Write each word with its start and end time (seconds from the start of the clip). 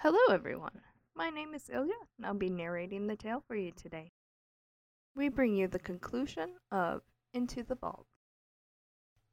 Hello, 0.00 0.18
everyone. 0.30 0.82
My 1.14 1.30
name 1.30 1.54
is 1.54 1.70
Ilya, 1.70 1.94
and 2.18 2.26
I'll 2.26 2.34
be 2.34 2.50
narrating 2.50 3.06
the 3.06 3.16
tale 3.16 3.42
for 3.48 3.56
you 3.56 3.72
today. 3.72 4.12
We 5.14 5.30
bring 5.30 5.56
you 5.56 5.68
the 5.68 5.78
conclusion 5.78 6.50
of 6.70 7.00
Into 7.32 7.62
the 7.62 7.76
Vault. 7.76 8.06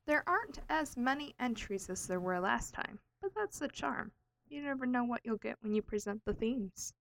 There 0.07 0.23
aren't 0.25 0.59
as 0.69 0.95
many 0.95 1.35
entries 1.37 1.89
as 1.89 2.07
there 2.07 2.21
were 2.21 2.39
last 2.39 2.73
time, 2.73 2.99
but 3.21 3.31
that's 3.35 3.59
the 3.59 3.67
charm. 3.67 4.13
You 4.47 4.63
never 4.63 4.85
know 4.85 5.03
what 5.03 5.19
you'll 5.25 5.35
get 5.35 5.57
when 5.61 5.73
you 5.73 5.81
present 5.81 6.21
the 6.25 6.33
themes. 6.33 6.93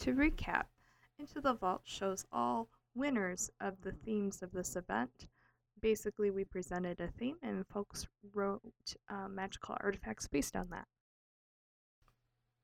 To 0.00 0.12
recap, 0.12 0.66
Into 1.18 1.40
the 1.40 1.54
Vault 1.54 1.82
shows 1.84 2.26
all 2.30 2.68
winners 2.94 3.50
of 3.62 3.80
the 3.80 3.92
themes 3.92 4.42
of 4.42 4.52
this 4.52 4.76
event. 4.76 5.26
Basically, 5.80 6.30
we 6.30 6.44
presented 6.44 7.00
a 7.00 7.08
theme, 7.08 7.38
and 7.42 7.66
folks 7.66 8.06
wrote 8.34 8.60
uh, 9.08 9.26
magical 9.26 9.74
artifacts 9.80 10.28
based 10.28 10.54
on 10.54 10.68
that. 10.68 10.86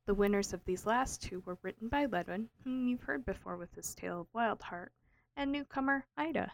The 0.04 0.14
winners 0.14 0.52
of 0.52 0.64
these 0.64 0.84
last 0.84 1.22
two 1.22 1.38
were 1.40 1.58
written 1.62 1.88
by 1.88 2.06
Ledwin, 2.06 2.48
whom 2.64 2.88
you've 2.88 3.04
heard 3.04 3.24
before 3.24 3.56
with 3.56 3.72
his 3.74 3.94
tale 3.94 4.22
of 4.22 4.32
Wildheart, 4.32 4.90
and 5.36 5.52
newcomer 5.52 6.04
Ida. 6.16 6.52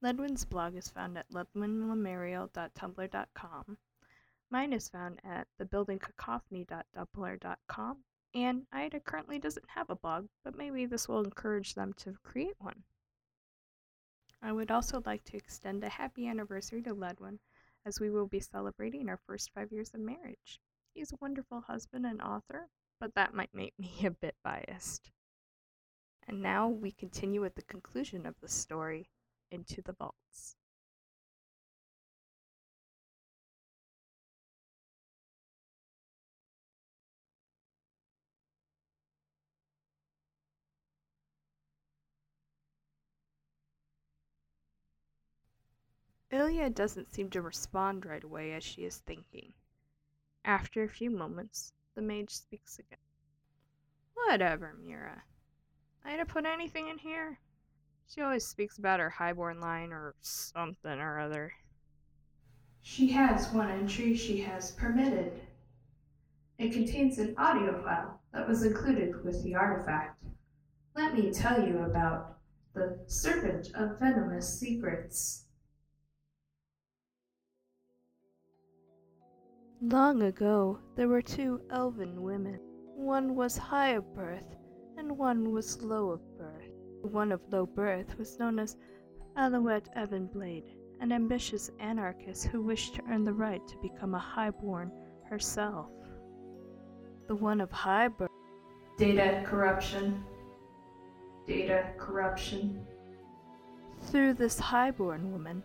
Ledwin's 0.00 0.44
blog 0.44 0.76
is 0.76 0.90
found 0.90 1.18
at 1.18 1.28
ledwinlemarial.tumblr.com. 1.30 3.78
Mine 4.50 4.72
is 4.72 4.88
found 4.88 5.20
at 5.24 5.48
thebuildingcacophony.tumblr.com, 5.58 8.04
and 8.34 8.66
Ida 8.70 9.00
currently 9.00 9.40
doesn't 9.40 9.70
have 9.70 9.90
a 9.90 9.96
blog, 9.96 10.28
but 10.44 10.56
maybe 10.56 10.86
this 10.86 11.08
will 11.08 11.24
encourage 11.24 11.74
them 11.74 11.92
to 11.94 12.16
create 12.22 12.60
one. 12.60 12.84
I 14.40 14.52
would 14.52 14.70
also 14.70 15.02
like 15.04 15.24
to 15.24 15.36
extend 15.36 15.82
a 15.82 15.88
happy 15.88 16.28
anniversary 16.28 16.82
to 16.82 16.94
Ledwin, 16.94 17.40
as 17.84 17.98
we 17.98 18.10
will 18.10 18.28
be 18.28 18.38
celebrating 18.38 19.08
our 19.08 19.18
first 19.26 19.50
five 19.50 19.72
years 19.72 19.92
of 19.94 20.00
marriage. 20.00 20.60
He's 20.94 21.10
a 21.10 21.16
wonderful 21.20 21.60
husband 21.62 22.06
and 22.06 22.22
author, 22.22 22.68
but 23.00 23.16
that 23.16 23.34
might 23.34 23.52
make 23.52 23.74
me 23.78 23.92
a 24.04 24.10
bit 24.12 24.36
biased. 24.44 25.10
And 26.28 26.40
now 26.40 26.68
we 26.68 26.92
continue 26.92 27.40
with 27.40 27.56
the 27.56 27.62
conclusion 27.62 28.24
of 28.26 28.36
the 28.40 28.48
story 28.48 29.10
into 29.50 29.82
the 29.82 29.92
vaults. 29.92 30.54
Ilya 46.30 46.70
doesn't 46.70 47.12
seem 47.12 47.30
to 47.30 47.42
respond 47.42 48.06
right 48.06 48.22
away 48.22 48.52
as 48.54 48.64
she 48.64 48.84
is 48.84 48.98
thinking. 48.98 49.52
After 50.44 50.82
a 50.82 50.88
few 50.88 51.10
moments, 51.10 51.72
the 51.94 52.02
mage 52.02 52.30
speaks 52.30 52.78
again. 52.78 52.98
Whatever, 54.14 54.74
Mira. 54.84 55.22
Ida 56.04 56.26
put 56.26 56.44
anything 56.44 56.88
in 56.88 56.98
here? 56.98 57.38
She 58.06 58.20
always 58.20 58.46
speaks 58.46 58.78
about 58.78 59.00
her 59.00 59.08
highborn 59.08 59.60
line 59.60 59.92
or 59.92 60.14
something 60.20 61.00
or 61.00 61.18
other. 61.18 61.52
She 62.82 63.08
has 63.12 63.50
one 63.52 63.70
entry 63.70 64.14
she 64.14 64.42
has 64.42 64.72
permitted. 64.72 65.40
It 66.58 66.72
contains 66.72 67.18
an 67.18 67.34
audio 67.38 67.82
file 67.82 68.20
that 68.32 68.46
was 68.46 68.64
included 68.64 69.24
with 69.24 69.42
the 69.42 69.54
artifact. 69.54 70.22
Let 70.94 71.14
me 71.14 71.32
tell 71.32 71.66
you 71.66 71.78
about 71.78 72.36
the 72.74 72.98
Serpent 73.06 73.70
of 73.74 73.98
Venomous 73.98 74.60
Secrets. 74.60 75.43
Long 79.88 80.22
ago, 80.22 80.78
there 80.96 81.08
were 81.08 81.20
two 81.20 81.60
elven 81.68 82.22
women. 82.22 82.58
One 82.96 83.34
was 83.34 83.58
high 83.58 83.90
of 83.90 84.14
birth, 84.14 84.56
and 84.96 85.18
one 85.18 85.50
was 85.50 85.82
low 85.82 86.08
of 86.08 86.38
birth. 86.38 86.70
The 87.02 87.08
one 87.08 87.30
of 87.30 87.42
low 87.52 87.66
birth 87.66 88.16
was 88.16 88.38
known 88.38 88.58
as 88.58 88.78
Alouette 89.36 89.90
Evanblade, 89.94 90.74
an 91.00 91.12
ambitious 91.12 91.70
anarchist 91.80 92.46
who 92.46 92.62
wished 92.62 92.94
to 92.94 93.02
earn 93.10 93.24
the 93.24 93.34
right 93.34 93.60
to 93.68 93.76
become 93.82 94.14
a 94.14 94.18
highborn 94.18 94.90
herself. 95.28 95.90
The 97.28 97.34
one 97.34 97.60
of 97.60 97.70
high 97.70 98.08
birth. 98.08 98.30
Data 98.96 99.42
corruption. 99.44 100.24
Data 101.46 101.92
corruption. 101.98 102.86
Through 104.04 104.34
this 104.34 104.58
highborn 104.58 105.30
woman, 105.30 105.62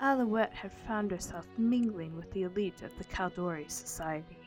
Alouette 0.00 0.54
had 0.54 0.72
found 0.72 1.10
herself 1.10 1.46
mingling 1.58 2.14
with 2.16 2.30
the 2.30 2.44
elite 2.44 2.82
of 2.82 2.96
the 2.98 3.04
Kaldorei 3.04 3.68
Society. 3.68 4.38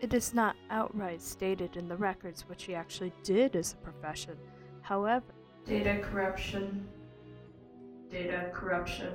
It 0.00 0.14
is 0.14 0.32
not 0.32 0.56
outright 0.70 1.20
stated 1.20 1.76
in 1.76 1.88
the 1.88 1.96
records 1.96 2.48
what 2.48 2.58
she 2.60 2.74
actually 2.74 3.12
did 3.22 3.54
as 3.54 3.74
a 3.74 3.76
profession, 3.76 4.38
however, 4.80 5.34
Data 5.66 5.98
corruption. 6.02 6.88
Data 8.08 8.50
corruption. 8.54 9.14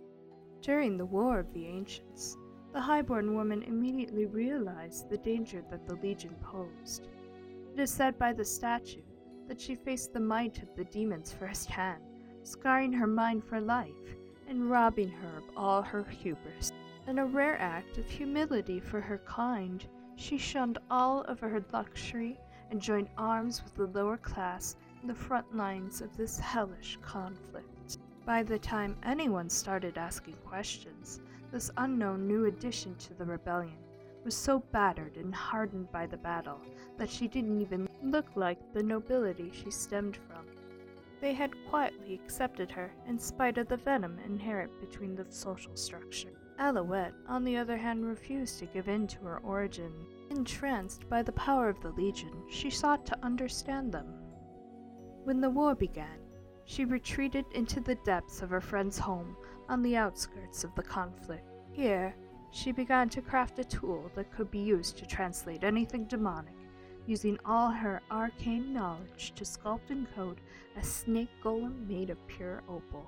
during 0.62 0.96
the 0.96 1.06
War 1.06 1.40
of 1.40 1.52
the 1.54 1.66
Ancients, 1.66 2.38
the 2.72 2.80
highborn 2.80 3.34
woman 3.34 3.64
immediately 3.64 4.26
realized 4.26 5.10
the 5.10 5.18
danger 5.18 5.64
that 5.72 5.88
the 5.88 5.96
Legion 5.96 6.36
posed. 6.44 7.08
It 7.74 7.80
is 7.80 7.90
said 7.90 8.20
by 8.20 8.32
the 8.32 8.46
statue 8.46 9.02
that 9.48 9.60
she 9.60 9.76
faced 9.76 10.14
the 10.14 10.20
might 10.20 10.62
of 10.62 10.76
the 10.76 10.86
demons 10.86 11.34
firsthand, 11.34 12.04
scarring 12.44 12.94
her 12.94 13.08
mind 13.08 13.44
for 13.44 13.60
life 13.60 14.16
and 14.48 14.70
robbing 14.70 15.10
her 15.10 15.38
of 15.38 15.44
all 15.56 15.82
her 15.82 16.04
hubris. 16.04 16.72
In 17.08 17.20
a 17.20 17.26
rare 17.26 17.60
act 17.60 17.98
of 17.98 18.10
humility 18.10 18.80
for 18.80 19.00
her 19.02 19.20
kind, 19.20 19.86
she 20.16 20.38
shunned 20.38 20.80
all 20.90 21.22
of 21.22 21.40
her 21.40 21.64
luxury 21.72 22.40
and 22.72 22.82
joined 22.82 23.10
arms 23.18 23.64
with 23.64 23.76
the 23.76 24.00
lower 24.00 24.18
class 24.18 24.76
in 25.02 25.08
the 25.08 25.14
front 25.14 25.56
lines 25.56 26.02
of 26.02 26.16
this 26.18 26.40
hellish 26.40 26.98
conflict. 27.02 28.00
By 28.26 28.42
the 28.42 28.58
time 28.58 28.98
anyone 29.04 29.50
started 29.50 29.98
asking 29.98 30.36
questions, 30.46 31.22
this 31.52 31.70
unknown 31.78 32.28
new 32.28 32.46
addition 32.46 32.96
to 32.96 33.14
the 33.14 33.26
rebellion 33.26 33.78
was 34.24 34.36
so 34.36 34.60
battered 34.72 35.16
and 35.18 35.34
hardened 35.34 35.92
by 35.92 36.08
the 36.08 36.18
battle 36.18 36.60
that 36.98 37.10
she 37.10 37.28
didn't 37.28 37.62
even 37.62 37.88
look 38.02 38.26
like 38.36 38.58
the 38.74 38.82
nobility 38.82 39.52
she 39.54 39.70
stemmed 39.70 40.18
from. 40.28 40.46
They 41.26 41.34
had 41.34 41.66
quietly 41.72 42.14
accepted 42.14 42.70
her 42.70 42.94
in 43.08 43.18
spite 43.18 43.58
of 43.58 43.68
the 43.68 43.78
venom 43.78 44.20
inherent 44.20 44.80
between 44.80 45.16
the 45.16 45.26
social 45.32 45.76
structure. 45.76 46.40
Alouette, 46.60 47.16
on 47.28 47.44
the 47.44 47.58
other 47.58 47.78
hand, 47.78 48.06
refused 48.06 48.60
to 48.60 48.68
give 48.68 48.88
in 48.88 49.08
to 49.08 49.24
her 49.24 49.40
origin. 49.40 49.92
Entranced 50.30 51.10
by 51.10 51.24
the 51.24 51.32
power 51.32 51.68
of 51.68 51.82
the 51.82 51.90
Legion, 51.90 52.44
she 52.52 52.70
sought 52.70 53.08
to 53.08 53.26
understand 53.26 53.92
them. 53.92 54.06
When 55.24 55.42
the 55.42 55.50
war 55.50 55.74
began, 55.74 56.20
she 56.64 56.86
retreated 56.86 57.46
into 57.56 57.80
the 57.80 57.96
depths 58.06 58.44
of 58.44 58.52
her 58.52 58.62
friend's 58.62 59.00
home 59.00 59.36
on 59.68 59.82
the 59.82 59.98
outskirts 59.98 60.64
of 60.64 60.76
the 60.76 60.84
conflict. 60.84 61.48
Here, 61.72 62.16
she 62.52 62.72
began 62.72 63.10
to 63.10 63.24
craft 63.24 63.58
a 63.58 63.64
tool 63.64 64.12
that 64.14 64.32
could 64.32 64.52
be 64.52 64.60
used 64.60 64.96
to 65.00 65.08
translate 65.08 65.64
anything 65.64 66.06
demonic 66.06 66.54
using 67.08 67.38
all 67.46 67.70
her 67.70 68.02
arcane 68.12 68.74
knowledge 68.74 69.34
to 69.36 69.44
sculpt 69.44 69.90
and 69.90 70.08
code 70.16 70.42
a 70.78 70.84
snake 70.84 71.30
golem 71.44 71.88
made 71.88 72.10
of 72.10 72.28
pure 72.28 72.64
opal. 72.68 73.06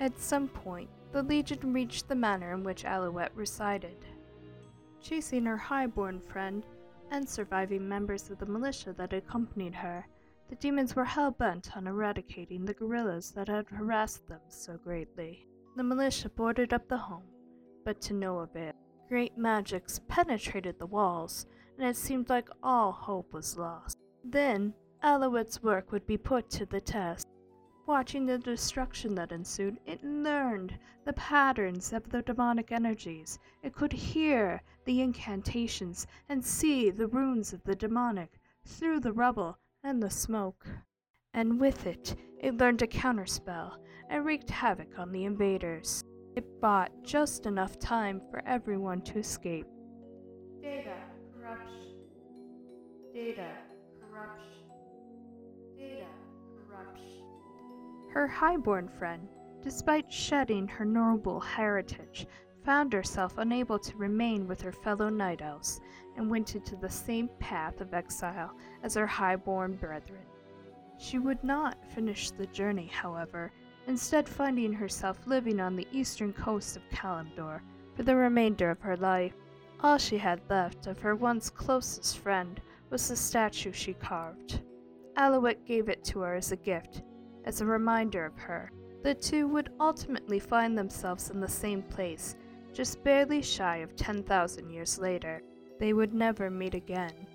At 0.00 0.18
some 0.18 0.48
point, 0.48 0.90
the 1.12 1.22
Legion 1.22 1.72
reached 1.72 2.08
the 2.08 2.14
manor 2.14 2.52
in 2.52 2.62
which 2.62 2.84
Alouette 2.84 3.34
resided. 3.34 4.04
Chasing 5.00 5.44
her 5.44 5.56
highborn 5.56 6.20
friend 6.20 6.66
and 7.10 7.28
surviving 7.28 7.88
members 7.88 8.28
of 8.30 8.38
the 8.38 8.46
militia 8.46 8.92
that 8.98 9.12
accompanied 9.12 9.74
her, 9.74 10.06
the 10.48 10.56
demons 10.56 10.94
were 10.94 11.04
hell 11.04 11.30
bent 11.30 11.76
on 11.76 11.86
eradicating 11.86 12.64
the 12.64 12.74
guerrillas 12.74 13.30
that 13.32 13.48
had 13.48 13.66
harassed 13.68 14.26
them 14.28 14.40
so 14.48 14.76
greatly. 14.76 15.46
The 15.76 15.82
militia 15.82 16.28
boarded 16.28 16.72
up 16.72 16.88
the 16.88 16.96
home, 16.96 17.24
but 17.84 18.00
to 18.02 18.14
no 18.14 18.38
avail. 18.40 18.72
Great 19.08 19.36
magics 19.38 20.00
penetrated 20.08 20.78
the 20.78 20.86
walls, 20.86 21.46
and 21.78 21.88
it 21.88 21.96
seemed 21.96 22.28
like 22.28 22.48
all 22.62 22.92
hope 22.92 23.32
was 23.32 23.56
lost. 23.56 23.98
Then, 24.24 24.74
Alouette's 25.02 25.62
work 25.62 25.92
would 25.92 26.06
be 26.06 26.16
put 26.16 26.50
to 26.50 26.66
the 26.66 26.80
test. 26.80 27.26
Watching 27.86 28.26
the 28.26 28.38
destruction 28.38 29.14
that 29.14 29.30
ensued, 29.30 29.78
it 29.86 30.02
learned 30.02 30.76
the 31.04 31.12
patterns 31.12 31.92
of 31.92 32.08
the 32.08 32.22
demonic 32.22 32.72
energies. 32.72 33.38
It 33.62 33.74
could 33.74 33.92
hear 33.92 34.60
the 34.84 35.00
incantations 35.02 36.06
and 36.28 36.44
see 36.44 36.90
the 36.90 37.06
runes 37.06 37.52
of 37.52 37.62
the 37.62 37.76
demonic 37.76 38.40
through 38.64 39.00
the 39.00 39.12
rubble 39.12 39.58
and 39.84 40.02
the 40.02 40.10
smoke. 40.10 40.66
And 41.32 41.60
with 41.60 41.86
it, 41.86 42.16
it 42.40 42.56
learned 42.56 42.82
a 42.82 42.88
counterspell 42.88 43.76
and 44.08 44.24
wreaked 44.24 44.50
havoc 44.50 44.98
on 44.98 45.12
the 45.12 45.24
invaders. 45.24 46.02
It 46.34 46.60
bought 46.60 46.90
just 47.04 47.46
enough 47.46 47.78
time 47.78 48.20
for 48.30 48.42
everyone 48.46 49.02
to 49.02 49.18
escape. 49.18 49.66
Data 50.60 50.96
corruption. 51.46 51.94
Data 53.14 53.48
corruption. 54.00 54.52
Data 55.78 56.06
corruption. 56.68 57.22
Her 58.12 58.26
highborn 58.26 58.88
friend, 58.88 59.28
despite 59.62 60.12
shedding 60.12 60.66
her 60.68 60.84
noble 60.84 61.40
heritage, 61.40 62.26
found 62.64 62.92
herself 62.92 63.38
unable 63.38 63.78
to 63.78 63.96
remain 63.96 64.48
with 64.48 64.60
her 64.60 64.72
fellow 64.72 65.08
night 65.08 65.40
elves 65.40 65.80
and 66.16 66.28
went 66.28 66.56
into 66.56 66.74
the 66.76 66.90
same 66.90 67.28
path 67.38 67.80
of 67.80 67.94
exile 67.94 68.52
as 68.82 68.94
her 68.94 69.06
high-born 69.06 69.76
brethren. 69.76 70.24
She 70.98 71.18
would 71.18 71.44
not 71.44 71.76
finish 71.92 72.30
the 72.30 72.46
journey, 72.46 72.86
however, 72.86 73.52
instead 73.86 74.28
finding 74.28 74.72
herself 74.72 75.18
living 75.26 75.60
on 75.60 75.76
the 75.76 75.86
eastern 75.92 76.32
coast 76.32 76.76
of 76.76 76.88
Kalimdor 76.90 77.60
for 77.94 78.02
the 78.02 78.16
remainder 78.16 78.70
of 78.70 78.80
her 78.80 78.96
life. 78.96 79.34
All 79.80 79.98
she 79.98 80.18
had 80.18 80.40
left 80.48 80.86
of 80.86 80.98
her 81.00 81.14
once 81.14 81.50
closest 81.50 82.18
friend 82.18 82.60
was 82.90 83.08
the 83.08 83.16
statue 83.16 83.72
she 83.72 83.94
carved. 83.94 84.62
Alouette 85.16 85.64
gave 85.66 85.88
it 85.88 86.04
to 86.04 86.20
her 86.20 86.34
as 86.34 86.52
a 86.52 86.56
gift, 86.56 87.02
as 87.44 87.60
a 87.60 87.66
reminder 87.66 88.24
of 88.24 88.38
her. 88.38 88.70
The 89.02 89.14
two 89.14 89.46
would 89.48 89.70
ultimately 89.78 90.38
find 90.38 90.76
themselves 90.76 91.30
in 91.30 91.40
the 91.40 91.48
same 91.48 91.82
place, 91.82 92.36
just 92.72 93.04
barely 93.04 93.42
shy 93.42 93.78
of 93.78 93.96
10,000 93.96 94.70
years 94.70 94.98
later. 94.98 95.42
They 95.78 95.92
would 95.92 96.14
never 96.14 96.50
meet 96.50 96.74
again, 96.74 97.26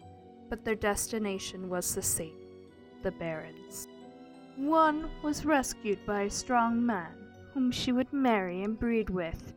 but 0.49 0.65
their 0.65 0.75
destination 0.75 1.69
was 1.69 1.93
the 1.95 2.01
same 2.01 2.37
the 3.03 3.11
Barrens. 3.11 3.87
One 4.57 5.09
was 5.23 5.45
rescued 5.45 6.05
by 6.05 6.23
a 6.23 6.29
strong 6.29 6.85
man, 6.85 7.15
whom 7.53 7.71
she 7.71 7.91
would 7.91 8.11
marry 8.13 8.63
and 8.63 8.77
breed 8.77 9.09
with. 9.09 9.53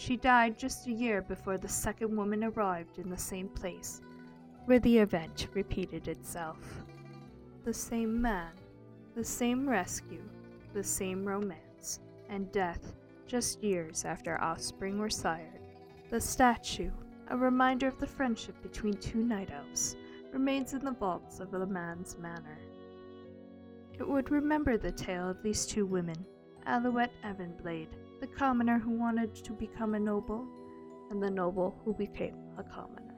She 0.00 0.16
died 0.16 0.58
just 0.58 0.86
a 0.86 0.92
year 0.92 1.20
before 1.20 1.58
the 1.58 1.68
second 1.68 2.16
woman 2.16 2.42
arrived 2.42 2.98
in 2.98 3.10
the 3.10 3.18
same 3.18 3.50
place, 3.50 4.00
where 4.64 4.78
the 4.78 4.96
event 4.96 5.48
repeated 5.52 6.08
itself. 6.08 6.86
The 7.64 7.74
same 7.74 8.18
man, 8.18 8.52
the 9.14 9.22
same 9.22 9.68
rescue, 9.68 10.22
the 10.72 10.82
same 10.82 11.22
romance, 11.22 12.00
and 12.30 12.50
death 12.50 12.94
just 13.26 13.62
years 13.62 14.06
after 14.06 14.40
offspring 14.40 14.98
were 14.98 15.10
sired. 15.10 15.60
The 16.08 16.18
statue, 16.18 16.92
a 17.28 17.36
reminder 17.36 17.86
of 17.86 17.98
the 18.00 18.06
friendship 18.06 18.54
between 18.62 18.94
two 18.94 19.22
night 19.22 19.50
elves, 19.50 19.96
remains 20.32 20.72
in 20.72 20.82
the 20.82 20.92
vaults 20.92 21.40
of 21.40 21.50
the 21.50 21.66
man's 21.66 22.16
manor. 22.16 22.58
It 23.98 24.08
would 24.08 24.30
remember 24.30 24.78
the 24.78 24.92
tale 24.92 25.28
of 25.28 25.42
these 25.42 25.66
two 25.66 25.84
women, 25.84 26.24
Alouette 26.64 27.12
Evanblade, 27.22 27.94
the 28.20 28.26
commoner 28.26 28.78
who 28.78 28.90
wanted 28.90 29.34
to 29.34 29.52
become 29.52 29.94
a 29.94 29.98
noble, 29.98 30.46
and 31.10 31.22
the 31.22 31.30
noble 31.30 31.80
who 31.84 31.94
became 31.94 32.36
a 32.58 32.62
commoner. 32.62 33.16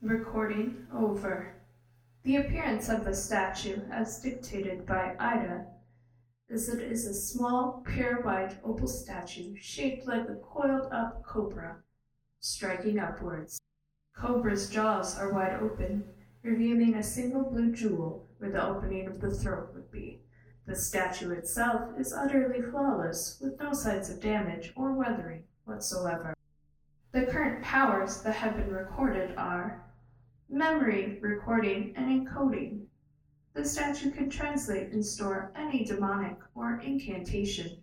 Recording 0.00 0.86
over. 0.94 1.56
The 2.22 2.36
appearance 2.36 2.88
of 2.88 3.04
the 3.04 3.14
statue, 3.14 3.80
as 3.90 4.20
dictated 4.20 4.86
by 4.86 5.16
Ida, 5.18 5.66
is 6.48 6.68
it 6.68 6.80
is 6.80 7.06
a 7.06 7.14
small, 7.14 7.82
pure 7.86 8.22
white 8.22 8.56
opal 8.62 8.86
statue 8.86 9.56
shaped 9.56 10.06
like 10.06 10.28
a 10.28 10.36
coiled 10.36 10.92
up 10.92 11.24
cobra, 11.24 11.78
striking 12.38 13.00
upwards. 13.00 13.60
Cobra's 14.16 14.70
jaws 14.70 15.18
are 15.18 15.32
wide 15.32 15.58
open, 15.60 16.04
revealing 16.42 16.94
a 16.94 17.02
single 17.02 17.50
blue 17.50 17.72
jewel 17.72 18.28
where 18.38 18.50
the 18.50 18.64
opening 18.64 19.08
of 19.08 19.20
the 19.20 19.30
throat 19.30 19.70
would 19.74 19.90
be. 19.90 20.21
The 20.66 20.76
statue 20.76 21.30
itself 21.32 21.98
is 21.98 22.12
utterly 22.12 22.62
flawless, 22.62 23.38
with 23.40 23.58
no 23.60 23.72
signs 23.72 24.10
of 24.10 24.20
damage 24.20 24.72
or 24.76 24.92
weathering 24.92 25.44
whatsoever. 25.64 26.34
The 27.12 27.26
current 27.26 27.62
powers 27.62 28.22
that 28.22 28.36
have 28.36 28.56
been 28.56 28.72
recorded 28.72 29.34
are 29.36 29.84
memory, 30.48 31.18
recording, 31.20 31.94
and 31.96 32.26
encoding. 32.26 32.86
The 33.54 33.64
statue 33.64 34.10
can 34.10 34.30
translate 34.30 34.92
and 34.92 35.04
store 35.04 35.52
any 35.54 35.84
demonic 35.84 36.38
or 36.54 36.80
incantation, 36.80 37.82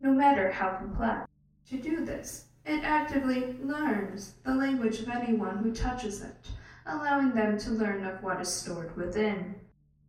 no 0.00 0.12
matter 0.12 0.50
how 0.50 0.76
complex. 0.76 1.28
To 1.70 1.76
do 1.76 2.04
this, 2.04 2.46
it 2.64 2.84
actively 2.84 3.56
learns 3.62 4.34
the 4.44 4.54
language 4.54 5.00
of 5.00 5.08
anyone 5.08 5.58
who 5.58 5.72
touches 5.74 6.22
it 6.22 6.48
allowing 6.88 7.34
them 7.34 7.58
to 7.58 7.70
learn 7.70 8.04
of 8.04 8.22
what 8.22 8.40
is 8.40 8.48
stored 8.48 8.96
within. 8.96 9.54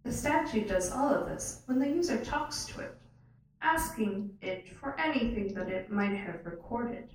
The 0.04 0.12
statue 0.12 0.66
does 0.66 0.92
all 0.92 1.14
of 1.14 1.28
this 1.28 1.62
when 1.66 1.80
the 1.80 1.88
user 1.88 2.24
talks 2.24 2.66
to 2.68 2.82
it, 2.82 2.96
asking 3.62 4.32
it 4.42 4.78
for 4.78 5.00
anything 5.00 5.54
that 5.54 5.70
it 5.70 5.92
might 5.92 6.16
have 6.16 6.46
recorded. 6.46 7.10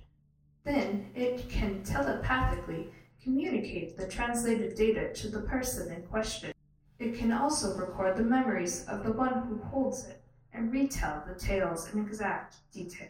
Then 0.63 1.09
it 1.15 1.49
can 1.49 1.83
telepathically 1.83 2.89
communicate 3.21 3.97
the 3.97 4.07
translated 4.07 4.75
data 4.75 5.13
to 5.13 5.29
the 5.29 5.41
person 5.41 5.91
in 5.91 6.03
question. 6.03 6.53
It 6.99 7.17
can 7.17 7.31
also 7.31 7.75
record 7.75 8.15
the 8.15 8.23
memories 8.23 8.85
of 8.87 9.03
the 9.03 9.11
one 9.11 9.47
who 9.47 9.57
holds 9.57 10.05
it 10.05 10.21
and 10.53 10.71
retell 10.71 11.23
the 11.27 11.35
tales 11.35 11.91
in 11.91 11.99
exact 11.99 12.57
detail. 12.71 13.09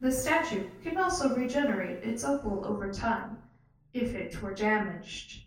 The 0.00 0.12
statue 0.12 0.68
can 0.82 0.96
also 0.96 1.34
regenerate 1.34 2.04
its 2.04 2.24
opal 2.24 2.64
over 2.66 2.92
time 2.92 3.38
if 3.92 4.14
it 4.14 4.40
were 4.42 4.54
damaged. 4.54 5.44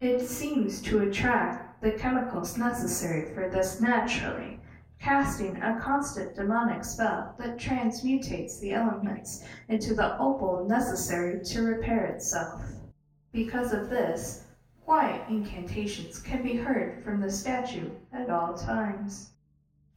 It 0.00 0.26
seems 0.26 0.80
to 0.82 1.00
attract 1.00 1.69
the 1.80 1.92
chemicals 1.92 2.58
necessary 2.58 3.32
for 3.34 3.48
this 3.48 3.80
naturally, 3.80 4.60
casting 4.98 5.56
a 5.62 5.80
constant 5.80 6.34
demonic 6.34 6.84
spell 6.84 7.34
that 7.38 7.58
transmutates 7.58 8.60
the 8.60 8.72
elements 8.72 9.44
into 9.68 9.94
the 9.94 10.18
opal 10.18 10.66
necessary 10.68 11.42
to 11.42 11.62
repair 11.62 12.06
itself. 12.06 12.62
Because 13.32 13.72
of 13.72 13.88
this, 13.88 14.44
quiet 14.84 15.22
incantations 15.28 16.18
can 16.18 16.42
be 16.42 16.56
heard 16.56 17.02
from 17.02 17.20
the 17.20 17.30
statue 17.30 17.90
at 18.12 18.28
all 18.28 18.54
times. 18.54 19.30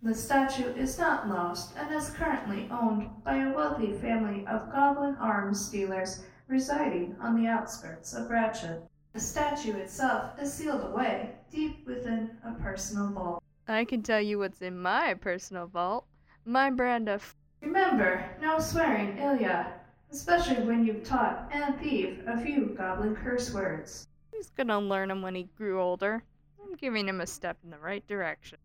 The 0.02 0.16
statue 0.16 0.74
is 0.76 0.98
not 0.98 1.28
lost 1.28 1.76
and 1.78 1.94
is 1.94 2.10
currently 2.12 2.70
owned 2.72 3.10
by 3.24 3.38
a 3.38 3.54
wealthy 3.54 3.94
family 3.94 4.46
of 4.48 4.72
goblin 4.72 5.16
arms 5.16 5.70
dealers 5.70 6.24
residing 6.48 7.16
on 7.20 7.36
the 7.36 7.48
outskirts 7.48 8.14
of 8.14 8.30
Ratchet. 8.30 8.84
The 9.14 9.20
statue 9.20 9.76
itself 9.78 10.32
is 10.42 10.52
sealed 10.52 10.84
away 10.84 11.36
deep 11.52 11.86
within 11.86 12.32
a 12.44 12.54
personal 12.54 13.10
vault. 13.12 13.44
I 13.68 13.86
can 13.86 14.02
tell 14.02 14.20
you 14.20 14.40
what's 14.40 14.64
in 14.64 14.80
my 14.80 15.14
personal 15.14 15.68
vault. 15.68 16.08
My 16.46 16.72
brand 16.72 17.08
of. 17.08 17.36
Remember, 17.62 18.26
no 18.42 18.58
swearing, 18.58 19.20
Ilya, 19.20 19.72
especially 20.12 20.64
when 20.64 20.84
you've 20.84 21.04
taught 21.04 21.48
Aunt 21.54 21.80
Thief 21.80 22.22
a 22.26 22.40
few 22.40 22.74
goblin 22.76 23.16
curse 23.16 23.54
words. 23.54 24.08
He's 24.32 24.50
gonna 24.50 24.80
learn 24.80 25.10
them 25.10 25.22
when 25.22 25.36
he 25.36 25.44
grew 25.44 25.80
older. 25.80 26.24
I'm 26.60 26.74
giving 26.74 27.08
him 27.08 27.22
a 27.22 27.28
step 27.28 27.58
in 27.64 27.70
the 27.70 27.78
right 27.78 28.06
direction. 28.08 28.58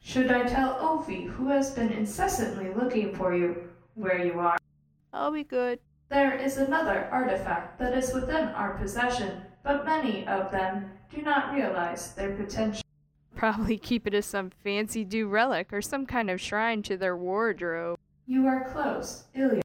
Should 0.00 0.30
I 0.30 0.42
tell 0.42 0.74
Ophi, 0.74 1.26
who 1.26 1.48
has 1.48 1.70
been 1.70 1.90
incessantly 1.90 2.74
looking 2.74 3.14
for 3.14 3.34
you, 3.34 3.70
where 3.94 4.22
you 4.22 4.38
are? 4.38 4.58
I'll 5.14 5.32
be 5.32 5.44
good. 5.44 5.78
There 6.10 6.34
is 6.34 6.58
another 6.58 7.08
artifact 7.10 7.78
that 7.78 7.96
is 7.96 8.12
within 8.12 8.48
our 8.48 8.76
possession 8.76 9.40
but 9.64 9.84
many 9.84 10.24
of 10.28 10.52
them 10.52 10.90
do 11.12 11.22
not 11.22 11.52
realize 11.52 12.12
their 12.12 12.36
potential. 12.36 12.82
Probably 13.34 13.78
keep 13.78 14.06
it 14.06 14.14
as 14.14 14.26
some 14.26 14.50
fancy 14.62 15.04
do 15.04 15.26
relic 15.26 15.72
or 15.72 15.82
some 15.82 16.06
kind 16.06 16.30
of 16.30 16.40
shrine 16.40 16.82
to 16.84 16.96
their 16.96 17.16
wardrobe. 17.16 17.98
You 18.26 18.46
are 18.46 18.70
close, 18.70 19.24
Ilya. 19.34 19.62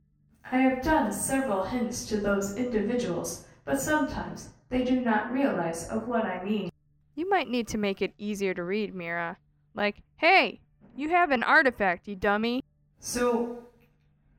I 0.51 0.57
have 0.57 0.81
done 0.81 1.11
several 1.11 1.63
hints 1.63 2.05
to 2.07 2.17
those 2.17 2.55
individuals, 2.55 3.45
but 3.65 3.79
sometimes 3.79 4.49
they 4.69 4.83
do 4.83 5.01
not 5.01 5.31
realize 5.31 5.87
of 5.89 6.07
what 6.07 6.25
I 6.25 6.43
mean. 6.43 6.71
You 7.15 7.29
might 7.29 7.49
need 7.49 7.67
to 7.67 7.77
make 7.77 8.01
it 8.01 8.13
easier 8.17 8.53
to 8.53 8.63
read, 8.63 8.95
Mira. 8.95 9.37
Like, 9.75 10.01
hey, 10.17 10.61
you 10.95 11.09
have 11.09 11.31
an 11.31 11.43
artifact, 11.43 12.07
you 12.07 12.15
dummy. 12.15 12.63
So, 12.99 13.59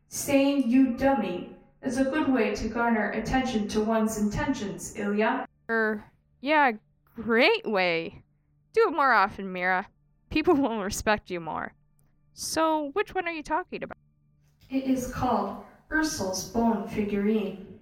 saying 0.08 0.68
you 0.68 0.96
dummy 0.96 1.54
is 1.82 1.98
a 1.98 2.04
good 2.04 2.28
way 2.28 2.54
to 2.54 2.68
garner 2.68 3.10
attention 3.10 3.68
to 3.68 3.80
one's 3.80 4.18
intentions, 4.18 4.94
Ilya. 4.96 5.46
Er, 5.70 6.04
yeah, 6.40 6.72
great 7.14 7.64
way. 7.64 8.24
Do 8.72 8.88
it 8.88 8.90
more 8.96 9.12
often, 9.12 9.52
Mira. 9.52 9.86
People 10.28 10.54
will 10.56 10.82
respect 10.82 11.30
you 11.30 11.38
more. 11.38 11.74
So, 12.34 12.90
which 12.94 13.14
one 13.14 13.28
are 13.28 13.32
you 13.32 13.44
talking 13.44 13.84
about? 13.84 13.98
It 14.68 14.82
is 14.82 15.12
called 15.12 15.64
Ursol's 15.88 16.48
bone 16.48 16.88
figurine. 16.88 17.78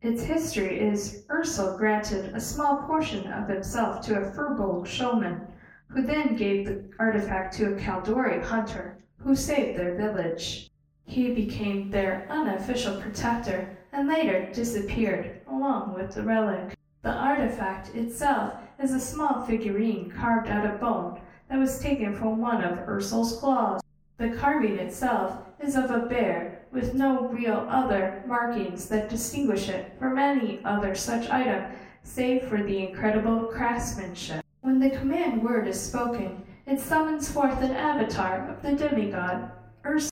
Its 0.00 0.22
history 0.22 0.78
is 0.78 1.24
Ursul 1.30 1.76
granted 1.76 2.32
a 2.32 2.40
small 2.40 2.76
portion 2.86 3.26
of 3.32 3.48
himself 3.48 4.00
to 4.06 4.18
a 4.18 4.30
Furbolg 4.30 4.86
showman, 4.86 5.48
who 5.88 6.02
then 6.02 6.36
gave 6.36 6.66
the 6.66 6.88
artifact 7.00 7.56
to 7.56 7.72
a 7.72 7.76
Kaldorei 7.76 8.40
hunter, 8.40 9.02
who 9.16 9.34
saved 9.34 9.76
their 9.76 9.96
village. 9.96 10.70
He 11.06 11.34
became 11.34 11.90
their 11.90 12.28
unofficial 12.30 13.00
protector 13.00 13.77
and 13.92 14.08
later 14.08 14.50
disappeared 14.52 15.40
along 15.48 15.94
with 15.94 16.14
the 16.14 16.22
relic. 16.22 16.76
The 17.02 17.12
artifact 17.12 17.94
itself 17.94 18.54
is 18.82 18.92
a 18.92 19.00
small 19.00 19.44
figurine 19.46 20.10
carved 20.10 20.48
out 20.48 20.66
of 20.66 20.80
bone 20.80 21.20
that 21.48 21.58
was 21.58 21.78
taken 21.78 22.14
from 22.14 22.38
one 22.38 22.62
of 22.62 22.86
Ursol's 22.88 23.36
claws. 23.38 23.80
The 24.18 24.30
carving 24.30 24.78
itself 24.78 25.38
is 25.60 25.76
of 25.76 25.90
a 25.90 26.00
bear 26.00 26.62
with 26.72 26.94
no 26.94 27.28
real 27.28 27.66
other 27.70 28.22
markings 28.26 28.88
that 28.88 29.08
distinguish 29.08 29.68
it 29.68 29.92
from 29.98 30.18
any 30.18 30.60
other 30.64 30.94
such 30.94 31.30
item 31.30 31.72
save 32.02 32.44
for 32.44 32.62
the 32.62 32.78
incredible 32.78 33.44
craftsmanship. 33.44 34.44
When 34.60 34.80
the 34.80 34.90
command 34.90 35.42
word 35.42 35.68
is 35.68 35.80
spoken, 35.80 36.44
It 36.68 36.80
summons 36.80 37.30
forth 37.30 37.62
an 37.62 37.70
avatar 37.70 38.46
of 38.50 38.60
the 38.60 38.72
demigod, 38.72 39.50
Ursa. 39.86 40.10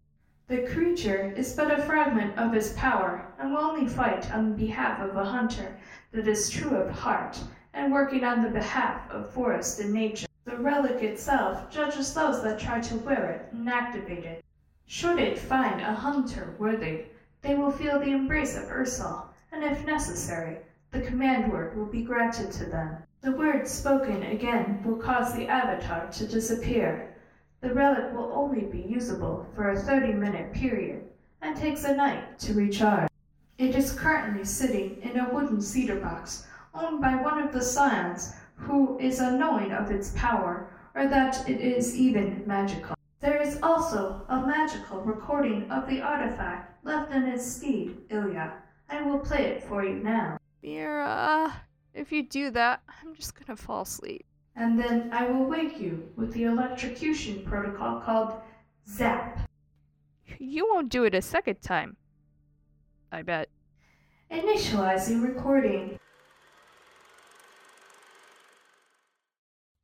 The 0.48 0.62
creature 0.62 1.32
is 1.36 1.54
but 1.54 1.76
a 1.76 1.82
fragment 1.82 2.38
of 2.38 2.52
his 2.52 2.72
power 2.74 3.26
and 3.36 3.52
will 3.52 3.62
only 3.62 3.88
fight 3.88 4.32
on 4.32 4.54
behalf 4.54 5.00
of 5.00 5.16
a 5.16 5.24
hunter 5.24 5.76
that 6.12 6.28
is 6.28 6.48
true 6.48 6.76
of 6.76 6.88
heart 6.88 7.36
and 7.74 7.92
working 7.92 8.22
on 8.22 8.44
the 8.44 8.50
behalf 8.50 9.10
of 9.10 9.32
forest 9.32 9.80
and 9.80 9.92
nature. 9.92 10.28
The 10.44 10.56
relic 10.56 11.02
itself 11.02 11.68
judges 11.68 12.14
those 12.14 12.44
that 12.44 12.60
try 12.60 12.80
to 12.80 12.96
wear 12.98 13.30
it 13.32 13.52
and 13.52 13.68
activate 13.68 14.24
it. 14.24 14.44
Should 14.86 15.18
it 15.18 15.36
find 15.36 15.80
a 15.80 15.92
hunter 15.92 16.54
worthy, 16.60 17.06
they 17.42 17.56
will 17.56 17.72
feel 17.72 17.98
the 17.98 18.12
embrace 18.12 18.56
of 18.56 18.68
Ursol, 18.68 19.24
and 19.50 19.64
if 19.64 19.84
necessary, 19.84 20.58
the 20.92 21.00
command 21.00 21.50
word 21.50 21.76
will 21.76 21.86
be 21.86 22.04
granted 22.04 22.52
to 22.52 22.66
them. 22.66 22.98
The 23.20 23.32
word 23.32 23.66
spoken 23.66 24.22
again 24.22 24.80
will 24.84 24.98
cause 24.98 25.34
the 25.34 25.48
avatar 25.48 26.06
to 26.12 26.28
disappear. 26.28 27.15
The 27.60 27.72
relic 27.72 28.12
will 28.12 28.32
only 28.34 28.62
be 28.62 28.80
usable 28.80 29.46
for 29.54 29.70
a 29.70 29.80
30 29.80 30.12
minute 30.12 30.52
period 30.52 31.04
and 31.40 31.56
takes 31.56 31.84
a 31.84 31.94
night 31.94 32.38
to 32.40 32.54
recharge. 32.54 33.08
It 33.58 33.74
is 33.74 33.92
currently 33.92 34.44
sitting 34.44 35.00
in 35.02 35.18
a 35.18 35.32
wooden 35.32 35.60
cedar 35.60 35.96
box 35.96 36.46
owned 36.74 37.00
by 37.00 37.14
one 37.14 37.42
of 37.42 37.52
the 37.52 37.62
scions 37.62 38.34
who 38.56 38.98
is 38.98 39.20
unknowing 39.20 39.72
of 39.72 39.90
its 39.90 40.12
power 40.16 40.68
or 40.94 41.06
that 41.08 41.48
it 41.48 41.60
is 41.60 41.96
even 41.96 42.42
magical. 42.46 42.96
There 43.20 43.40
is 43.40 43.58
also 43.62 44.26
a 44.28 44.46
magical 44.46 45.00
recording 45.00 45.70
of 45.70 45.88
the 45.88 46.00
artifact 46.00 46.84
left 46.84 47.12
in 47.12 47.24
its 47.24 47.46
steed, 47.46 47.96
Ilya. 48.10 48.52
I 48.88 49.02
will 49.02 49.18
play 49.18 49.46
it 49.46 49.64
for 49.64 49.84
you 49.84 49.94
now. 49.94 50.38
Mira, 50.62 51.54
if 51.94 52.12
you 52.12 52.22
do 52.22 52.50
that, 52.50 52.82
I'm 53.02 53.14
just 53.14 53.34
gonna 53.34 53.56
fall 53.56 53.82
asleep. 53.82 54.26
And 54.56 54.78
then 54.78 55.10
I 55.12 55.26
will 55.26 55.44
wake 55.44 55.78
you 55.78 56.10
with 56.16 56.32
the 56.32 56.44
electrocution 56.44 57.44
protocol 57.44 58.00
called 58.00 58.40
ZAP. 58.88 59.38
You 60.38 60.66
won't 60.72 60.88
do 60.88 61.04
it 61.04 61.14
a 61.14 61.20
second 61.20 61.60
time. 61.60 61.96
I 63.12 63.20
bet. 63.22 63.50
Initializing 64.30 65.22
recording. 65.22 65.98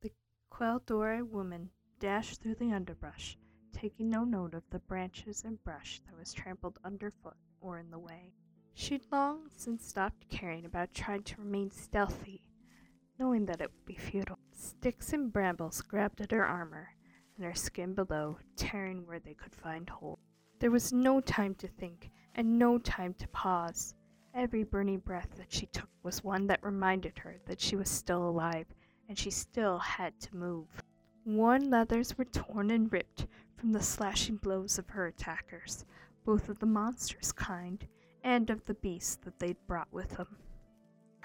The 0.01 0.11
Queldore 0.51 1.23
woman 1.23 1.69
dashed 1.99 2.41
through 2.41 2.55
the 2.55 2.73
underbrush, 2.73 3.37
taking 3.71 4.09
no 4.09 4.23
note 4.23 4.53
of 4.55 4.63
the 4.71 4.79
branches 4.79 5.43
and 5.45 5.63
brush 5.63 6.01
that 6.07 6.17
was 6.17 6.33
trampled 6.33 6.79
underfoot 6.83 7.37
or 7.61 7.79
in 7.79 7.91
the 7.91 7.99
way. 7.99 8.33
She'd 8.73 9.03
long 9.11 9.49
since 9.55 9.87
stopped 9.87 10.27
caring 10.29 10.65
about 10.65 10.93
trying 10.93 11.23
to 11.23 11.41
remain 11.41 11.69
stealthy, 11.69 12.41
knowing 13.19 13.45
that 13.45 13.61
it 13.61 13.71
would 13.71 13.85
be 13.85 13.95
futile. 13.95 14.39
Sticks 14.63 15.11
and 15.11 15.33
brambles 15.33 15.81
grabbed 15.81 16.21
at 16.21 16.31
her 16.31 16.45
armor, 16.45 16.95
and 17.35 17.43
her 17.45 17.53
skin 17.53 17.93
below, 17.93 18.37
tearing 18.55 19.05
where 19.05 19.19
they 19.19 19.33
could 19.33 19.53
find 19.53 19.89
hold. 19.89 20.19
There 20.59 20.71
was 20.71 20.93
no 20.93 21.19
time 21.19 21.53
to 21.55 21.67
think, 21.67 22.09
and 22.33 22.57
no 22.57 22.77
time 22.77 23.13
to 23.15 23.27
pause. 23.27 23.93
Every 24.33 24.63
burning 24.63 24.99
breath 24.99 25.35
that 25.35 25.51
she 25.51 25.65
took 25.65 25.89
was 26.01 26.23
one 26.23 26.47
that 26.47 26.63
reminded 26.63 27.17
her 27.17 27.41
that 27.45 27.59
she 27.59 27.75
was 27.75 27.89
still 27.89 28.25
alive, 28.25 28.67
and 29.09 29.19
she 29.19 29.31
still 29.31 29.79
had 29.79 30.17
to 30.21 30.35
move. 30.35 30.81
Worn 31.25 31.69
leathers 31.69 32.17
were 32.17 32.23
torn 32.23 32.71
and 32.71 32.89
ripped 32.89 33.27
from 33.57 33.73
the 33.73 33.83
slashing 33.83 34.37
blows 34.37 34.79
of 34.79 34.87
her 34.91 35.07
attackers, 35.07 35.83
both 36.23 36.47
of 36.47 36.59
the 36.59 36.65
monstrous 36.65 37.33
kind 37.33 37.85
and 38.23 38.49
of 38.49 38.63
the 38.63 38.75
beasts 38.75 39.17
that 39.25 39.39
they'd 39.39 39.67
brought 39.67 39.91
with 39.91 40.11
them. 40.11 40.37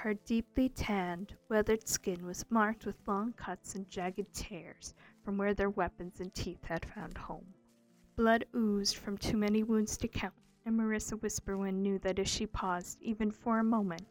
Her 0.03 0.15
deeply 0.15 0.69
tanned, 0.69 1.35
weathered 1.49 1.89
skin 1.89 2.25
was 2.25 2.49
marked 2.51 2.87
with 2.87 3.09
long 3.09 3.33
cuts 3.33 3.75
and 3.75 3.91
jagged 3.91 4.33
tears 4.33 4.95
from 5.25 5.37
where 5.37 5.55
their 5.55 5.71
weapons 5.71 6.21
and 6.21 6.33
teeth 6.33 6.63
had 6.63 6.87
found 6.87 7.19
home. 7.19 7.53
Blood 8.15 8.45
oozed 8.55 8.97
from 8.97 9.19
too 9.19 9.37
many 9.37 9.65
wounds 9.65 9.97
to 9.97 10.07
count, 10.07 10.37
and 10.65 10.79
Marissa 10.79 11.19
Whisperwind 11.19 11.83
knew 11.83 11.99
that 11.99 12.21
if 12.21 12.29
she 12.29 12.47
paused 12.47 13.03
even 13.03 13.33
for 13.33 13.59
a 13.59 13.65
moment, 13.65 14.07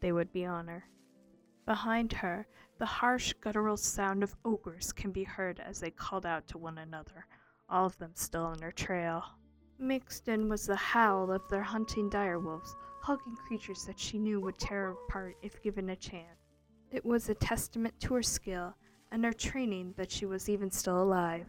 they 0.00 0.10
would 0.10 0.32
be 0.32 0.44
on 0.44 0.66
her. 0.66 0.82
Behind 1.64 2.12
her, 2.12 2.48
the 2.78 2.86
harsh 2.86 3.32
guttural 3.34 3.76
sound 3.76 4.24
of 4.24 4.34
ogres 4.44 4.92
can 4.92 5.12
be 5.12 5.22
heard 5.22 5.60
as 5.60 5.78
they 5.78 5.92
called 5.92 6.26
out 6.26 6.48
to 6.48 6.58
one 6.58 6.78
another, 6.78 7.24
all 7.68 7.86
of 7.86 7.96
them 7.98 8.16
still 8.16 8.46
on 8.46 8.60
her 8.62 8.72
trail. 8.72 9.24
Mixed 9.82 10.28
in 10.28 10.50
was 10.50 10.66
the 10.66 10.76
howl 10.76 11.32
of 11.32 11.48
their 11.48 11.62
hunting 11.62 12.10
direwolves, 12.10 12.74
hulking 13.00 13.34
creatures 13.34 13.86
that 13.86 13.98
she 13.98 14.18
knew 14.18 14.38
would 14.38 14.58
tear 14.58 14.90
apart 14.90 15.38
if 15.40 15.62
given 15.62 15.88
a 15.88 15.96
chance. 15.96 16.38
It 16.90 17.02
was 17.02 17.30
a 17.30 17.34
testament 17.34 17.98
to 18.00 18.12
her 18.12 18.22
skill 18.22 18.74
and 19.10 19.24
her 19.24 19.32
training 19.32 19.94
that 19.96 20.10
she 20.10 20.26
was 20.26 20.50
even 20.50 20.70
still 20.70 21.02
alive. 21.02 21.48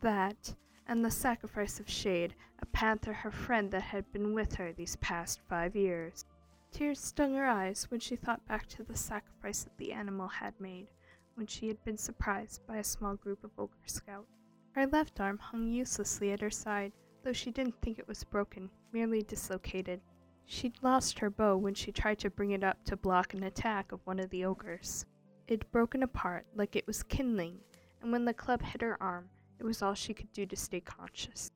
That, 0.00 0.56
and 0.88 1.04
the 1.04 1.10
sacrifice 1.10 1.78
of 1.78 1.88
Shade, 1.88 2.34
a 2.58 2.66
panther 2.66 3.12
her 3.12 3.30
friend 3.30 3.70
that 3.70 3.82
had 3.82 4.10
been 4.10 4.34
with 4.34 4.56
her 4.56 4.72
these 4.72 4.96
past 4.96 5.40
five 5.48 5.76
years. 5.76 6.24
Tears 6.72 6.98
stung 6.98 7.34
her 7.34 7.46
eyes 7.46 7.86
when 7.90 8.00
she 8.00 8.16
thought 8.16 8.44
back 8.48 8.66
to 8.70 8.82
the 8.82 8.96
sacrifice 8.96 9.62
that 9.62 9.78
the 9.78 9.92
animal 9.92 10.26
had 10.26 10.60
made 10.60 10.88
when 11.36 11.46
she 11.46 11.68
had 11.68 11.82
been 11.84 11.96
surprised 11.96 12.66
by 12.66 12.78
a 12.78 12.84
small 12.84 13.14
group 13.14 13.44
of 13.44 13.52
ogre 13.56 13.76
scouts. 13.86 14.32
Her 14.72 14.86
left 14.88 15.20
arm 15.20 15.38
hung 15.38 15.68
uselessly 15.68 16.32
at 16.32 16.40
her 16.40 16.50
side, 16.50 16.92
though 17.26 17.32
she 17.32 17.50
didn't 17.50 17.74
think 17.82 17.98
it 17.98 18.06
was 18.06 18.22
broken, 18.22 18.70
merely 18.92 19.20
dislocated. 19.20 20.00
She'd 20.44 20.80
lost 20.80 21.18
her 21.18 21.28
bow 21.28 21.56
when 21.56 21.74
she 21.74 21.90
tried 21.90 22.20
to 22.20 22.30
bring 22.30 22.52
it 22.52 22.62
up 22.62 22.84
to 22.84 22.96
block 22.96 23.34
an 23.34 23.42
attack 23.42 23.90
of 23.90 23.98
one 24.06 24.20
of 24.20 24.30
the 24.30 24.44
ogres. 24.44 25.06
It'd 25.48 25.68
broken 25.72 26.04
apart 26.04 26.46
like 26.54 26.76
it 26.76 26.86
was 26.86 27.02
kindling, 27.02 27.58
and 28.00 28.12
when 28.12 28.24
the 28.24 28.32
club 28.32 28.62
hit 28.62 28.80
her 28.80 28.96
arm, 29.02 29.28
it 29.58 29.64
was 29.64 29.82
all 29.82 29.94
she 29.94 30.14
could 30.14 30.32
do 30.32 30.46
to 30.46 30.54
stay 30.54 30.78
conscious. 30.78 31.50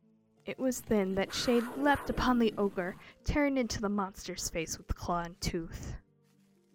It 0.44 0.58
was 0.58 0.80
then 0.80 1.14
that 1.14 1.32
Shade 1.32 1.62
leapt 1.76 2.10
upon 2.10 2.40
the 2.40 2.52
ogre, 2.58 2.96
tearing 3.22 3.56
into 3.56 3.80
the 3.80 3.88
monster's 3.88 4.50
face 4.50 4.76
with 4.76 4.92
claw 4.96 5.20
and 5.20 5.40
tooth. 5.40 5.94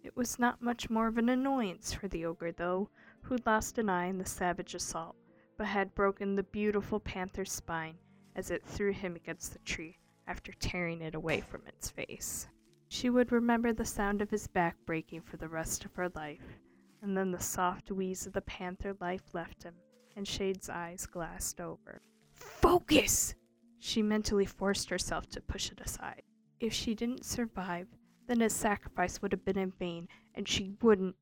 It 0.06 0.16
was 0.16 0.40
not 0.40 0.62
much 0.62 0.90
more 0.90 1.08
of 1.08 1.18
an 1.18 1.28
annoyance 1.28 1.92
for 1.92 2.08
the 2.08 2.24
ogre, 2.24 2.54
though, 2.54 2.90
who'd 3.24 3.46
lost 3.46 3.78
an 3.78 3.90
eye 3.90 4.06
in 4.06 4.20
the 4.20 4.26
savage 4.26 4.74
assault, 4.74 5.18
but 5.58 5.68
had 5.68 5.94
broken 5.96 6.36
the 6.36 6.44
beautiful 6.44 7.02
panther's 7.02 7.52
spine 7.52 7.98
as 8.36 8.52
it 8.52 8.64
threw 8.64 8.92
him 8.92 9.16
against 9.16 9.54
the 9.54 9.60
tree 9.60 9.98
after 10.28 10.52
tearing 10.54 11.02
it 11.02 11.16
away 11.16 11.42
from 11.42 11.62
its 11.68 11.90
face. 11.90 12.48
She 12.88 13.10
would 13.10 13.32
remember 13.32 13.74
the 13.74 13.86
sound 13.86 14.22
of 14.22 14.30
his 14.30 14.48
back 14.48 14.78
breaking 14.86 15.22
for 15.22 15.38
the 15.38 15.50
rest 15.50 15.86
of 15.86 15.96
her 15.96 16.10
life, 16.10 16.60
and 17.02 17.18
then 17.18 17.32
the 17.32 17.40
soft 17.40 17.92
wheeze 17.92 18.26
of 18.26 18.34
the 18.34 18.42
panther 18.42 18.96
life 19.00 19.34
left 19.34 19.64
him, 19.64 19.76
and 20.16 20.28
Shade's 20.28 20.70
eyes 20.70 21.06
glassed 21.06 21.60
over. 21.60 22.02
Focus! 22.34 23.36
She 23.80 24.02
mentally 24.02 24.46
forced 24.46 24.90
herself 24.90 25.30
to 25.30 25.42
push 25.42 25.72
it 25.72 25.82
aside. 25.82 26.24
If 26.60 26.74
she 26.74 26.96
didn't 26.96 27.26
survive, 27.26 27.88
then 28.28 28.40
his 28.40 28.54
sacrifice 28.54 29.22
would 29.22 29.32
have 29.32 29.46
been 29.46 29.58
in 29.58 29.72
vain, 29.72 30.08
and 30.34 30.48
she 30.48 30.72
wouldn't, 30.82 31.16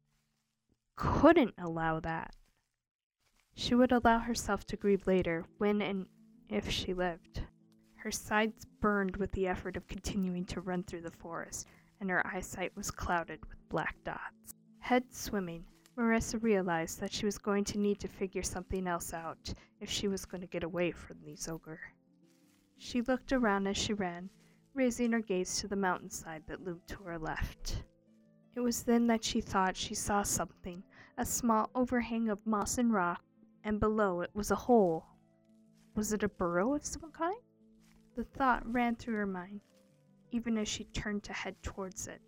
couldn't 0.96 1.56
allow 1.58 2.00
that. 2.00 2.36
She 3.56 3.76
would 3.76 3.92
allow 3.92 4.20
herself 4.20 4.66
to 4.68 4.78
grieve 4.78 5.06
later, 5.06 5.46
when 5.58 5.82
and 5.82 6.08
if 6.54 6.70
she 6.70 6.94
lived. 6.94 7.42
Her 7.96 8.12
sides 8.12 8.66
burned 8.80 9.18
with 9.18 9.32
the 9.32 9.48
effort 9.48 9.76
of 9.76 9.88
continuing 9.88 10.46
to 10.46 10.62
run 10.62 10.84
through 10.84 11.02
the 11.02 11.10
forest, 11.10 11.68
and 12.00 12.10
her 12.12 12.26
eyesight 12.28 12.76
was 12.76 12.92
clouded 12.92 13.40
with 13.50 13.70
black 13.70 13.96
dots. 14.04 14.54
Head 14.80 15.04
swimming, 15.12 15.66
Marissa 15.98 16.42
realized 16.44 17.00
that 17.00 17.12
she 17.12 17.26
was 17.26 17.40
going 17.40 17.64
to 17.64 17.80
need 17.80 18.00
to 18.00 18.08
figure 18.08 18.44
something 18.44 18.88
else 18.88 19.14
out 19.14 19.52
if 19.80 19.90
she 19.90 20.08
was 20.08 20.26
going 20.26 20.42
to 20.42 20.48
get 20.48 20.64
away 20.64 20.92
from 20.92 21.18
these 21.26 21.48
ogre. 21.48 21.80
She 22.78 23.02
looked 23.02 23.34
around 23.34 23.66
as 23.66 23.78
she 23.78 23.94
ran, 23.94 24.30
raising 24.76 25.12
her 25.12 25.22
gaze 25.22 25.58
to 25.60 25.68
the 25.68 25.76
mountainside 25.76 26.44
that 26.48 26.64
loomed 26.64 26.88
to 26.88 27.04
her 27.04 27.18
left. 27.18 27.84
It 28.56 28.60
was 28.60 28.84
then 28.84 29.08
that 29.08 29.24
she 29.24 29.42
thought 29.42 29.76
she 29.76 29.96
saw 29.96 30.22
something, 30.22 30.84
a 31.18 31.26
small 31.26 31.72
overhang 31.74 32.30
of 32.30 32.46
moss 32.46 32.78
and 32.78 32.94
rock, 32.94 33.24
and 33.64 33.80
below 33.80 34.22
it 34.22 34.30
was 34.36 34.52
a 34.52 34.56
hole. 34.56 35.13
Was 35.96 36.12
it 36.12 36.24
a 36.24 36.28
burrow 36.28 36.74
of 36.74 36.86
some 36.86 37.12
kind? 37.12 37.40
The 38.16 38.24
thought 38.24 38.72
ran 38.72 38.96
through 38.96 39.16
her 39.16 39.28
mind, 39.28 39.62
even 40.32 40.58
as 40.58 40.68
she 40.68 40.86
turned 40.86 41.24
to 41.24 41.34
head 41.34 41.56
towards 41.62 42.08
it, 42.08 42.20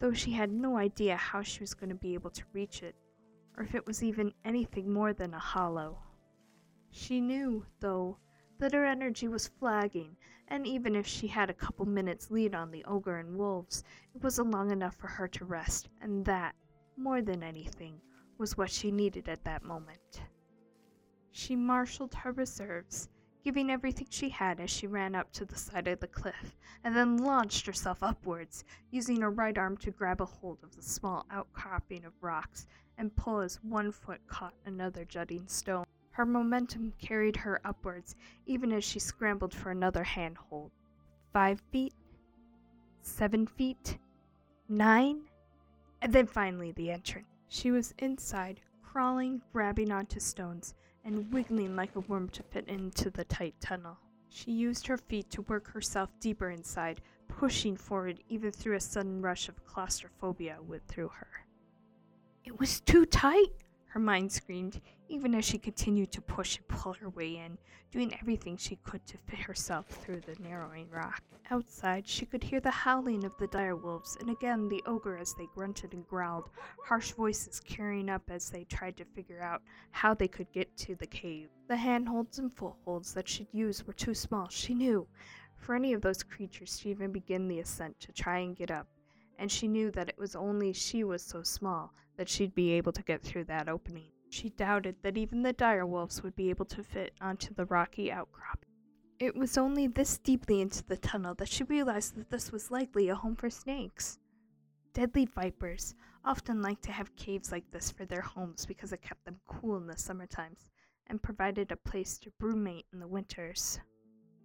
though 0.00 0.12
she 0.12 0.32
had 0.32 0.50
no 0.50 0.76
idea 0.76 1.16
how 1.16 1.42
she 1.42 1.60
was 1.60 1.72
going 1.72 1.90
to 1.90 1.94
be 1.94 2.14
able 2.14 2.30
to 2.30 2.42
reach 2.52 2.82
it, 2.82 2.96
or 3.56 3.62
if 3.62 3.76
it 3.76 3.86
was 3.86 4.02
even 4.02 4.34
anything 4.44 4.92
more 4.92 5.12
than 5.12 5.34
a 5.34 5.38
hollow. 5.38 5.98
She 6.90 7.20
knew, 7.20 7.64
though, 7.78 8.18
that 8.58 8.72
her 8.72 8.84
energy 8.84 9.28
was 9.28 9.48
flagging, 9.48 10.16
and 10.48 10.66
even 10.66 10.96
if 10.96 11.06
she 11.06 11.28
had 11.28 11.48
a 11.48 11.54
couple 11.54 11.86
minutes 11.86 12.30
lead 12.30 12.54
on 12.54 12.70
the 12.70 12.84
ogre 12.86 13.18
and 13.18 13.36
wolves, 13.36 13.84
it 14.14 14.22
wasn't 14.22 14.50
long 14.50 14.72
enough 14.72 14.96
for 14.96 15.06
her 15.06 15.28
to 15.28 15.44
rest, 15.44 15.88
and 16.00 16.24
that, 16.24 16.56
more 16.96 17.22
than 17.22 17.42
anything, 17.42 18.00
was 18.38 18.56
what 18.56 18.70
she 18.70 18.90
needed 18.90 19.28
at 19.28 19.44
that 19.44 19.62
moment. 19.62 20.22
She 21.38 21.54
marshaled 21.54 22.14
her 22.14 22.32
reserves, 22.32 23.10
giving 23.44 23.70
everything 23.70 24.06
she 24.08 24.30
had 24.30 24.58
as 24.58 24.70
she 24.70 24.86
ran 24.86 25.14
up 25.14 25.30
to 25.32 25.44
the 25.44 25.54
side 25.54 25.86
of 25.86 26.00
the 26.00 26.06
cliff, 26.06 26.56
and 26.82 26.96
then 26.96 27.18
launched 27.18 27.66
herself 27.66 28.02
upwards, 28.02 28.64
using 28.90 29.20
her 29.20 29.30
right 29.30 29.58
arm 29.58 29.76
to 29.78 29.90
grab 29.90 30.22
a 30.22 30.24
hold 30.24 30.64
of 30.64 30.74
the 30.74 30.80
small 30.80 31.26
outcropping 31.30 32.06
of 32.06 32.14
rocks 32.22 32.66
and 32.96 33.14
pull 33.16 33.40
as 33.40 33.62
one 33.62 33.92
foot 33.92 34.26
caught 34.26 34.54
another 34.64 35.04
jutting 35.04 35.46
stone. 35.46 35.84
Her 36.12 36.24
momentum 36.24 36.94
carried 36.98 37.36
her 37.36 37.60
upwards, 37.66 38.16
even 38.46 38.72
as 38.72 38.82
she 38.82 38.98
scrambled 38.98 39.52
for 39.52 39.70
another 39.70 40.04
handhold. 40.04 40.70
Five 41.34 41.60
feet, 41.70 41.92
seven 43.02 43.46
feet, 43.46 43.98
nine, 44.70 45.28
and 46.00 46.14
then 46.14 46.26
finally 46.28 46.72
the 46.72 46.90
entrance. 46.90 47.28
She 47.48 47.70
was 47.70 47.94
inside, 47.98 48.62
crawling, 48.82 49.42
grabbing 49.52 49.92
onto 49.92 50.18
stones, 50.18 50.74
and 51.06 51.32
wiggling 51.32 51.76
like 51.76 51.94
a 51.94 52.00
worm 52.00 52.28
to 52.30 52.42
fit 52.42 52.66
into 52.68 53.08
the 53.10 53.24
tight 53.24 53.54
tunnel. 53.60 53.96
She 54.28 54.50
used 54.50 54.88
her 54.88 54.98
feet 54.98 55.30
to 55.30 55.42
work 55.42 55.70
herself 55.70 56.10
deeper 56.18 56.50
inside, 56.50 57.00
pushing 57.28 57.76
forward 57.76 58.22
even 58.28 58.50
through 58.50 58.74
a 58.74 58.80
sudden 58.80 59.22
rush 59.22 59.48
of 59.48 59.64
claustrophobia 59.64 60.58
went 60.60 60.86
through 60.88 61.08
her. 61.08 61.46
It 62.44 62.58
was 62.58 62.80
too 62.80 63.06
tight, 63.06 63.52
her 63.96 64.00
mind 64.00 64.30
screamed, 64.30 64.78
even 65.08 65.34
as 65.34 65.42
she 65.42 65.56
continued 65.56 66.12
to 66.12 66.20
push 66.20 66.58
and 66.58 66.68
pull 66.68 66.92
her 66.92 67.08
way 67.08 67.38
in, 67.38 67.56
doing 67.90 68.12
everything 68.20 68.54
she 68.54 68.76
could 68.84 69.00
to 69.06 69.16
fit 69.16 69.38
herself 69.38 69.86
through 69.86 70.20
the 70.20 70.36
narrowing 70.38 70.86
rock. 70.90 71.22
Outside, 71.50 72.06
she 72.06 72.26
could 72.26 72.44
hear 72.44 72.60
the 72.60 72.70
howling 72.70 73.24
of 73.24 73.32
the 73.38 73.46
dire 73.46 73.74
wolves, 73.74 74.18
and 74.20 74.28
again 74.28 74.68
the 74.68 74.82
ogre 74.84 75.16
as 75.16 75.32
they 75.32 75.48
grunted 75.54 75.94
and 75.94 76.06
growled, 76.06 76.50
harsh 76.84 77.12
voices 77.12 77.58
carrying 77.58 78.10
up 78.10 78.20
as 78.28 78.50
they 78.50 78.64
tried 78.64 78.98
to 78.98 79.04
figure 79.14 79.40
out 79.40 79.62
how 79.92 80.12
they 80.12 80.28
could 80.28 80.52
get 80.52 80.76
to 80.76 80.94
the 80.96 81.06
cave. 81.06 81.48
The 81.66 81.76
handholds 81.76 82.38
and 82.38 82.52
footholds 82.52 83.14
that 83.14 83.26
she'd 83.26 83.48
use 83.50 83.86
were 83.86 83.94
too 83.94 84.12
small, 84.12 84.50
she 84.50 84.74
knew, 84.74 85.06
for 85.56 85.74
any 85.74 85.94
of 85.94 86.02
those 86.02 86.22
creatures 86.22 86.78
to 86.80 86.90
even 86.90 87.12
begin 87.12 87.48
the 87.48 87.60
ascent 87.60 87.98
to 88.00 88.12
try 88.12 88.40
and 88.40 88.54
get 88.54 88.70
up, 88.70 88.88
and 89.38 89.50
she 89.50 89.68
knew 89.68 89.90
that 89.90 90.08
it 90.08 90.18
was 90.18 90.34
only 90.34 90.72
she 90.72 91.04
was 91.04 91.22
so 91.22 91.42
small 91.42 91.92
that 92.16 92.28
she'd 92.28 92.54
be 92.54 92.72
able 92.72 92.92
to 92.92 93.02
get 93.02 93.22
through 93.22 93.44
that 93.44 93.68
opening. 93.68 94.10
She 94.30 94.50
doubted 94.50 94.96
that 95.02 95.16
even 95.16 95.42
the 95.42 95.52
dire 95.52 95.86
wolves 95.86 96.22
would 96.22 96.34
be 96.34 96.50
able 96.50 96.64
to 96.66 96.82
fit 96.82 97.12
onto 97.20 97.54
the 97.54 97.66
rocky 97.66 98.10
outcrop. 98.10 98.64
It 99.18 99.34
was 99.34 99.56
only 99.56 99.86
this 99.86 100.18
deeply 100.18 100.60
into 100.60 100.84
the 100.84 100.96
tunnel 100.96 101.34
that 101.36 101.48
she 101.48 101.64
realized 101.64 102.16
that 102.16 102.30
this 102.30 102.52
was 102.52 102.70
likely 102.70 103.08
a 103.08 103.14
home 103.14 103.36
for 103.36 103.48
snakes. 103.48 104.18
Deadly 104.92 105.26
vipers 105.26 105.94
often 106.24 106.60
like 106.60 106.80
to 106.82 106.92
have 106.92 107.14
caves 107.16 107.52
like 107.52 107.70
this 107.70 107.90
for 107.90 108.04
their 108.04 108.20
homes 108.20 108.66
because 108.66 108.92
it 108.92 109.02
kept 109.02 109.24
them 109.24 109.40
cool 109.46 109.76
in 109.76 109.86
the 109.86 109.96
summer 109.96 110.26
times 110.26 110.66
and 111.06 111.22
provided 111.22 111.70
a 111.70 111.76
place 111.76 112.18
to 112.18 112.32
brumate 112.40 112.84
in 112.92 112.98
the 112.98 113.06
winters. 113.06 113.78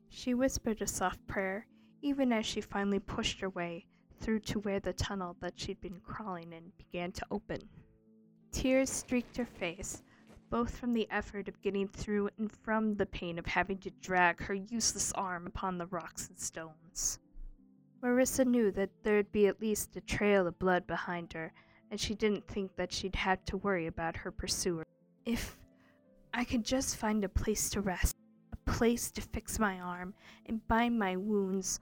She 0.09 0.33
whispered 0.33 0.81
a 0.81 0.87
soft 0.87 1.25
prayer, 1.25 1.67
even 2.01 2.31
as 2.31 2.45
she 2.45 2.61
finally 2.61 2.99
pushed 2.99 3.39
her 3.39 3.49
way 3.49 3.87
through 4.21 4.39
to 4.39 4.59
where 4.59 4.79
the 4.79 4.93
tunnel 4.93 5.35
that 5.41 5.59
she'd 5.59 5.81
been 5.81 5.99
crawling 5.99 6.53
in 6.53 6.71
began 6.77 7.11
to 7.11 7.25
open. 7.31 7.59
Tears 8.51 8.89
streaked 8.89 9.35
her 9.37 9.45
face, 9.45 10.03
both 10.49 10.77
from 10.77 10.93
the 10.93 11.07
effort 11.09 11.47
of 11.47 11.61
getting 11.61 11.87
through 11.87 12.29
and 12.37 12.51
from 12.51 12.95
the 12.95 13.05
pain 13.05 13.39
of 13.39 13.45
having 13.45 13.77
to 13.79 13.89
drag 14.01 14.41
her 14.41 14.53
useless 14.53 15.11
arm 15.13 15.47
upon 15.47 15.77
the 15.77 15.87
rocks 15.87 16.27
and 16.27 16.39
stones. 16.39 17.19
Marissa 18.03 18.45
knew 18.45 18.71
that 18.71 18.89
there'd 19.03 19.31
be 19.31 19.47
at 19.47 19.61
least 19.61 19.95
a 19.95 20.01
trail 20.01 20.47
of 20.47 20.59
blood 20.59 20.85
behind 20.87 21.33
her, 21.33 21.53
and 21.89 21.99
she 21.99 22.15
didn't 22.15 22.47
think 22.47 22.75
that 22.75 22.91
she'd 22.91 23.15
have 23.15 23.43
to 23.45 23.57
worry 23.57 23.87
about 23.87 24.15
her 24.15 24.31
pursuer. 24.31 24.83
If 25.25 25.57
I 26.33 26.43
could 26.43 26.65
just 26.65 26.97
find 26.97 27.23
a 27.23 27.29
place 27.29 27.69
to 27.71 27.81
rest, 27.81 28.15
a 28.53 28.71
place 28.71 29.11
to 29.11 29.21
fix 29.21 29.59
my 29.59 29.79
arm 29.79 30.13
and 30.47 30.67
bind 30.67 30.97
my 30.97 31.15
wounds, 31.15 31.79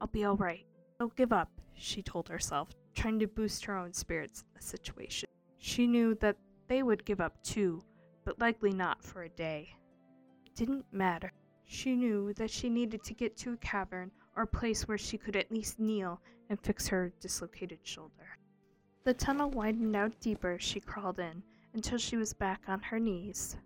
I'll 0.00 0.08
be 0.08 0.24
all 0.24 0.36
right. 0.36 0.66
Don't 1.02 1.16
give 1.16 1.32
up, 1.32 1.50
she 1.74 2.00
told 2.00 2.28
herself, 2.28 2.68
trying 2.94 3.18
to 3.18 3.26
boost 3.26 3.64
her 3.64 3.76
own 3.76 3.92
spirits 3.92 4.42
in 4.42 4.54
the 4.54 4.62
situation. 4.64 5.28
She 5.58 5.88
knew 5.88 6.14
that 6.20 6.36
they 6.68 6.84
would 6.84 7.04
give 7.04 7.20
up 7.20 7.42
too, 7.42 7.82
but 8.24 8.38
likely 8.38 8.70
not 8.70 9.02
for 9.02 9.24
a 9.24 9.28
day. 9.28 9.74
It 10.46 10.54
didn't 10.54 10.84
matter. 10.92 11.32
She 11.64 11.96
knew 11.96 12.32
that 12.34 12.52
she 12.52 12.70
needed 12.70 13.02
to 13.02 13.14
get 13.14 13.36
to 13.38 13.54
a 13.54 13.56
cavern 13.56 14.12
or 14.36 14.44
a 14.44 14.46
place 14.46 14.86
where 14.86 14.96
she 14.96 15.18
could 15.18 15.34
at 15.34 15.50
least 15.50 15.80
kneel 15.80 16.20
and 16.48 16.60
fix 16.60 16.86
her 16.86 17.12
dislocated 17.18 17.80
shoulder. 17.82 18.38
The 19.02 19.12
tunnel 19.12 19.50
widened 19.50 19.96
out 19.96 20.20
deeper 20.20 20.52
as 20.52 20.62
she 20.62 20.78
crawled 20.78 21.18
in 21.18 21.42
until 21.74 21.98
she 21.98 22.16
was 22.16 22.32
back 22.32 22.60
on 22.68 22.80
her 22.80 23.00
knees. 23.00 23.56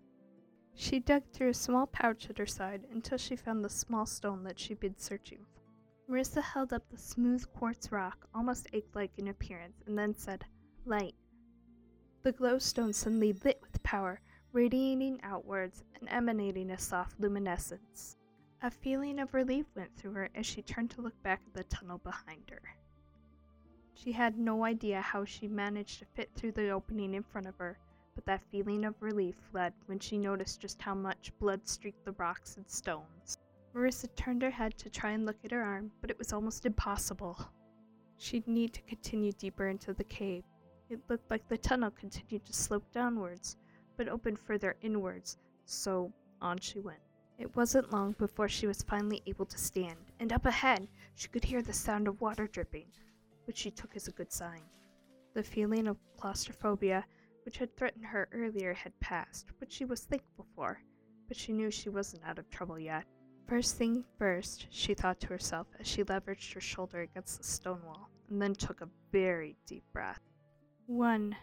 She 0.73 0.97
dug 0.97 1.21
through 1.33 1.49
a 1.49 1.53
small 1.53 1.85
pouch 1.85 2.31
at 2.31 2.39
her 2.39 2.47
side 2.47 2.87
until 2.91 3.19
she 3.19 3.35
found 3.35 3.63
the 3.63 3.69
small 3.69 4.07
stone 4.07 4.43
that 4.45 4.57
she'd 4.57 4.79
been 4.79 4.97
searching 4.97 5.45
for. 5.53 5.56
Marissa 6.09 6.41
held 6.41 6.71
up 6.71 6.87
the 6.89 6.97
smooth 6.97 7.45
quartz 7.53 7.91
rock, 7.91 8.29
almost 8.33 8.67
egg 8.71 8.85
like 8.93 9.11
in 9.17 9.27
appearance, 9.27 9.83
and 9.85 9.97
then 9.97 10.15
said, 10.15 10.45
Light. 10.85 11.15
The 12.23 12.31
glowstone 12.31 12.95
suddenly 12.95 13.33
lit 13.33 13.61
with 13.61 13.83
power, 13.83 14.21
radiating 14.53 15.19
outwards 15.21 15.83
and 15.99 16.07
emanating 16.09 16.71
a 16.71 16.77
soft 16.77 17.19
luminescence. 17.19 18.15
A 18.61 18.71
feeling 18.71 19.19
of 19.19 19.33
relief 19.33 19.65
went 19.75 19.97
through 19.97 20.13
her 20.13 20.29
as 20.33 20.45
she 20.45 20.61
turned 20.61 20.91
to 20.91 21.01
look 21.01 21.21
back 21.23 21.41
at 21.45 21.53
the 21.53 21.65
tunnel 21.65 21.97
behind 21.97 22.49
her. 22.51 22.61
She 23.93 24.13
had 24.13 24.37
no 24.37 24.63
idea 24.63 25.01
how 25.01 25.25
she 25.25 25.47
managed 25.47 25.99
to 25.99 26.05
fit 26.05 26.31
through 26.35 26.53
the 26.53 26.69
opening 26.69 27.15
in 27.15 27.23
front 27.23 27.47
of 27.47 27.57
her, 27.57 27.77
but 28.15 28.25
that 28.25 28.49
feeling 28.49 28.85
of 28.85 29.01
relief 29.01 29.35
fled 29.51 29.73
when 29.87 29.99
she 29.99 30.17
noticed 30.17 30.61
just 30.61 30.81
how 30.81 30.95
much 30.95 31.37
blood 31.37 31.67
streaked 31.67 32.05
the 32.05 32.13
rocks 32.13 32.55
and 32.55 32.69
stones. 32.69 33.37
Marissa 33.77 34.07
turned 34.15 34.41
her 34.41 34.49
head 34.49 34.75
to 34.79 34.89
try 34.89 35.11
and 35.11 35.23
look 35.23 35.37
at 35.45 35.51
her 35.51 35.61
arm, 35.61 35.91
but 36.01 36.09
it 36.09 36.17
was 36.17 36.33
almost 36.33 36.65
impossible. 36.65 37.37
She'd 38.17 38.47
need 38.47 38.73
to 38.73 38.81
continue 38.81 39.31
deeper 39.33 39.67
into 39.67 39.93
the 39.93 40.03
cave. 40.03 40.43
It 40.89 40.99
looked 41.09 41.29
like 41.29 41.47
the 41.47 41.59
tunnel 41.59 41.91
continued 41.91 42.43
to 42.45 42.53
slope 42.53 42.91
downwards, 42.91 43.55
but 43.95 44.07
opened 44.07 44.39
further 44.39 44.77
inwards, 44.81 45.37
so 45.65 46.11
on 46.41 46.57
she 46.57 46.79
went. 46.79 46.97
It 47.37 47.55
wasn't 47.55 47.93
long 47.93 48.13
before 48.13 48.49
she 48.49 48.65
was 48.65 48.81
finally 48.81 49.21
able 49.27 49.45
to 49.45 49.59
stand, 49.59 50.11
and 50.19 50.33
up 50.33 50.47
ahead 50.47 50.87
she 51.13 51.27
could 51.27 51.43
hear 51.43 51.61
the 51.61 51.71
sound 51.71 52.07
of 52.07 52.19
water 52.19 52.47
dripping, 52.47 52.87
which 53.45 53.57
she 53.57 53.69
took 53.69 53.95
as 53.95 54.07
a 54.07 54.11
good 54.13 54.31
sign. 54.31 54.63
The 55.35 55.43
feeling 55.43 55.85
of 55.85 55.97
claustrophobia, 56.17 57.05
which 57.45 57.59
had 57.59 57.77
threatened 57.77 58.05
her 58.07 58.27
earlier, 58.31 58.73
had 58.73 58.99
passed, 58.99 59.51
which 59.59 59.71
she 59.71 59.85
was 59.85 60.05
thankful 60.05 60.47
for, 60.55 60.81
but 61.27 61.37
she 61.37 61.53
knew 61.53 61.69
she 61.69 61.89
wasn't 61.89 62.23
out 62.25 62.39
of 62.39 62.49
trouble 62.49 62.79
yet. 62.79 63.05
First 63.47 63.77
thing 63.77 64.03
first, 64.17 64.67
she 64.71 64.93
thought 64.93 65.21
to 65.21 65.27
herself 65.27 65.67
as 65.79 65.87
she 65.87 66.03
leveraged 66.03 66.53
her 66.53 66.59
shoulder 66.59 67.01
against 67.01 67.37
the 67.37 67.45
stone 67.45 67.81
wall, 67.85 68.09
and 68.29 68.41
then 68.41 68.53
took 68.53 68.81
a 68.81 68.89
very 69.11 69.55
deep 69.65 69.83
breath. 69.93 70.19
One, 70.85 71.35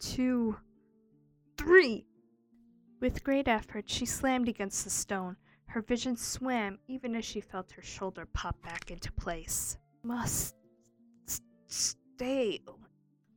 two, 0.00 0.56
three! 1.56 2.04
With 3.00 3.22
great 3.22 3.46
effort, 3.46 3.88
she 3.88 4.06
slammed 4.06 4.48
against 4.48 4.82
the 4.82 4.90
stone. 4.90 5.36
Her 5.66 5.82
vision 5.82 6.16
swam 6.16 6.78
even 6.88 7.14
as 7.14 7.24
she 7.24 7.40
felt 7.40 7.72
her 7.72 7.82
shoulder 7.82 8.26
pop 8.26 8.60
back 8.62 8.90
into 8.90 9.12
place. 9.12 9.78
Must 10.02 10.56
stay. 11.66 12.60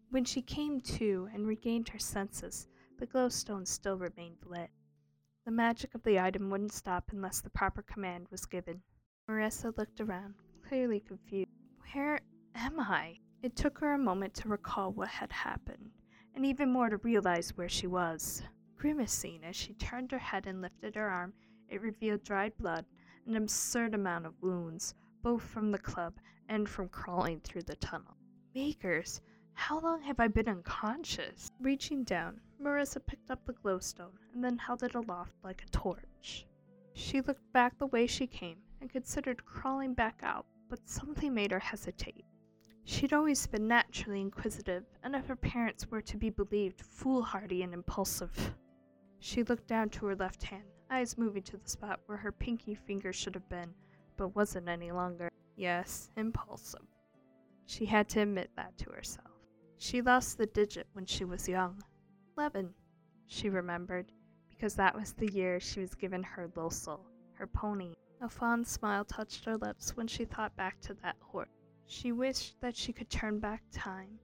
When 0.10 0.26
she 0.26 0.42
came 0.42 0.82
to 0.82 1.30
and 1.34 1.46
regained 1.46 1.90
her 1.90 2.00
senses, 2.00 2.68
the 2.98 3.08
glowstone 3.08 3.68
still 3.68 3.98
remained 3.98 4.38
lit. 4.46 4.70
The 5.48 5.54
magic 5.54 5.96
of 5.96 6.04
the 6.04 6.20
item 6.20 6.50
wouldn't 6.50 6.74
stop 6.74 7.06
unless 7.14 7.40
the 7.40 7.50
proper 7.50 7.82
command 7.82 8.28
was 8.30 8.46
given. 8.46 8.82
Marissa 9.30 9.78
looked 9.78 10.02
around, 10.02 10.34
clearly 10.68 11.00
confused. 11.00 11.48
Where 11.94 12.20
am 12.54 12.82
I? 12.82 13.20
It 13.42 13.56
took 13.56 13.78
her 13.78 13.94
a 13.94 13.98
moment 13.98 14.34
to 14.34 14.50
recall 14.50 14.92
what 14.92 15.08
had 15.08 15.32
happened, 15.32 15.92
and 16.36 16.46
even 16.46 16.70
more 16.70 16.90
to 16.90 16.98
realize 16.98 17.56
where 17.56 17.70
she 17.70 17.88
was. 17.88 18.44
Grimacing 18.76 19.46
as 19.46 19.56
she 19.56 19.74
turned 19.76 20.12
her 20.12 20.18
head 20.18 20.48
and 20.48 20.62
lifted 20.62 20.96
her 20.96 21.10
arm, 21.10 21.32
it 21.70 21.82
revealed 21.82 22.26
dried 22.26 22.58
blood, 22.58 22.84
an 23.26 23.38
absurd 23.38 23.96
amount 23.96 24.26
of 24.26 24.42
wounds, 24.42 24.96
both 25.24 25.44
from 25.44 25.72
the 25.72 25.80
club 25.80 26.16
and 26.50 26.68
from 26.68 26.90
crawling 26.90 27.40
through 27.40 27.64
the 27.64 27.78
tunnel. 27.78 28.18
Makers, 28.54 29.22
how 29.58 29.80
long 29.80 30.02
have 30.04 30.20
I 30.20 30.28
been 30.28 30.48
unconscious? 30.48 31.52
Reaching 31.60 32.04
down, 32.04 32.39
Marissa 32.62 33.04
picked 33.06 33.32
up 33.32 33.43
the 33.46 33.54
glowstone 33.54 34.15
and 34.34 34.43
then 34.43 34.58
held 34.58 34.84
it 34.84 34.93
aloft 34.93 35.34
like 35.43 35.63
a 35.63 35.70
torch. 35.72 36.46
She 36.93 37.22
looked 37.22 37.52
back 37.54 37.78
the 37.78 37.88
way 37.88 38.06
she 38.06 38.28
came 38.28 38.60
and 38.80 38.89
considered 38.89 39.46
crawling 39.46 39.93
back 39.93 40.20
out, 40.22 40.46
but 40.70 40.88
something 40.88 41.34
made 41.34 41.52
her 41.52 41.60
hesitate. 41.60 42.24
She'd 42.86 43.13
always 43.13 43.46
been 43.48 43.67
naturally 43.67 44.22
inquisitive, 44.22 44.86
and 45.04 45.15
if 45.15 45.26
her 45.26 45.36
parents 45.36 45.89
were 45.89 46.02
to 46.04 46.17
be 46.17 46.30
believed, 46.30 46.80
foolhardy 46.80 47.63
and 47.63 47.74
impulsive. 47.74 48.54
She 49.20 49.43
looked 49.43 49.67
down 49.67 49.89
to 49.89 50.06
her 50.06 50.15
left 50.15 50.43
hand, 50.43 50.63
eyes 50.91 51.17
moving 51.17 51.43
to 51.43 51.58
the 51.58 51.67
spot 51.67 52.00
where 52.06 52.20
her 52.20 52.32
pinky 52.32 52.76
finger 52.76 53.12
should 53.12 53.34
have 53.34 53.50
been, 53.50 53.74
but 54.17 54.36
wasn't 54.36 54.70
any 54.70 54.91
longer. 54.91 55.30
Yes, 55.56 56.12
impulsive. 56.15 56.86
She 57.65 57.86
had 57.86 58.08
to 58.10 58.22
admit 58.22 58.52
that 58.56 58.78
to 58.78 58.91
herself. 58.91 59.37
She 59.80 60.02
lost 60.02 60.38
the 60.38 60.48
digit 60.48 60.88
when 60.94 61.06
she 61.06 61.24
was 61.24 61.48
young. 61.48 61.84
Eleven, 62.36 62.74
she 63.28 63.50
remembered, 63.50 64.12
because 64.50 64.76
that 64.76 64.96
was 64.96 65.13
the 65.13 65.32
year 65.32 65.60
she 65.60 65.80
was 65.80 65.94
given 65.94 66.24
her 66.24 66.48
Losel, 66.56 67.06
her 67.34 67.48
pony. 67.48 67.94
A 68.22 68.28
fond 68.28 68.68
smile 68.68 69.06
touched 69.06 69.46
her 69.46 69.56
lips 69.56 69.96
when 69.96 70.08
she 70.08 70.26
thought 70.26 70.56
back 70.56 70.80
to 70.82 70.96
that 70.96 71.16
horse. 71.20 71.50
She 71.86 72.12
wished 72.12 72.60
that 72.62 72.76
she 72.76 72.92
could 72.92 73.10
turn 73.10 73.40
back 73.40 73.62
time 73.72 74.20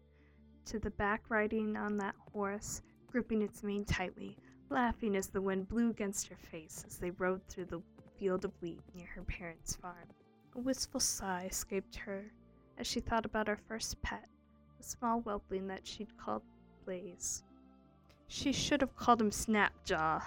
to 0.66 0.80
the 0.80 0.89
back 0.92 1.24
riding 1.30 1.78
on 1.78 1.98
that 1.98 2.16
horse, 2.32 2.82
gripping 3.08 3.42
its 3.42 3.63
mane 3.63 3.86
tightly, 3.86 4.38
laughing 4.70 5.16
as 5.16 5.28
the 5.28 5.42
wind 5.42 5.68
blew 5.68 5.92
against 5.92 6.28
her 6.28 6.36
face 6.36 6.84
as 6.88 6.98
they 6.98 7.12
rode 7.12 7.46
through 7.48 7.66
the 7.66 7.82
field 8.18 8.44
of 8.44 8.60
wheat 8.62 8.82
near 8.96 9.08
her 9.08 9.24
parents' 9.24 9.76
farm. 9.76 10.10
A 10.56 10.60
wistful 10.60 11.00
sigh 11.00 11.48
escaped 11.50 11.96
her 11.98 12.32
as 12.78 12.88
she 12.88 13.00
thought 13.00 13.26
about 13.26 13.48
her 13.48 13.60
first 13.68 14.02
pet, 14.02 14.28
small 14.84 15.22
whelpling 15.22 15.67
that 15.67 15.88
she'd 15.88 16.17
called 16.17 16.43
Blaze. 16.86 17.43
She 18.28 18.52
should 18.52 18.82
have 18.82 18.96
called 18.96 19.22
him 19.22 19.32
Snapjaw. 19.32 20.24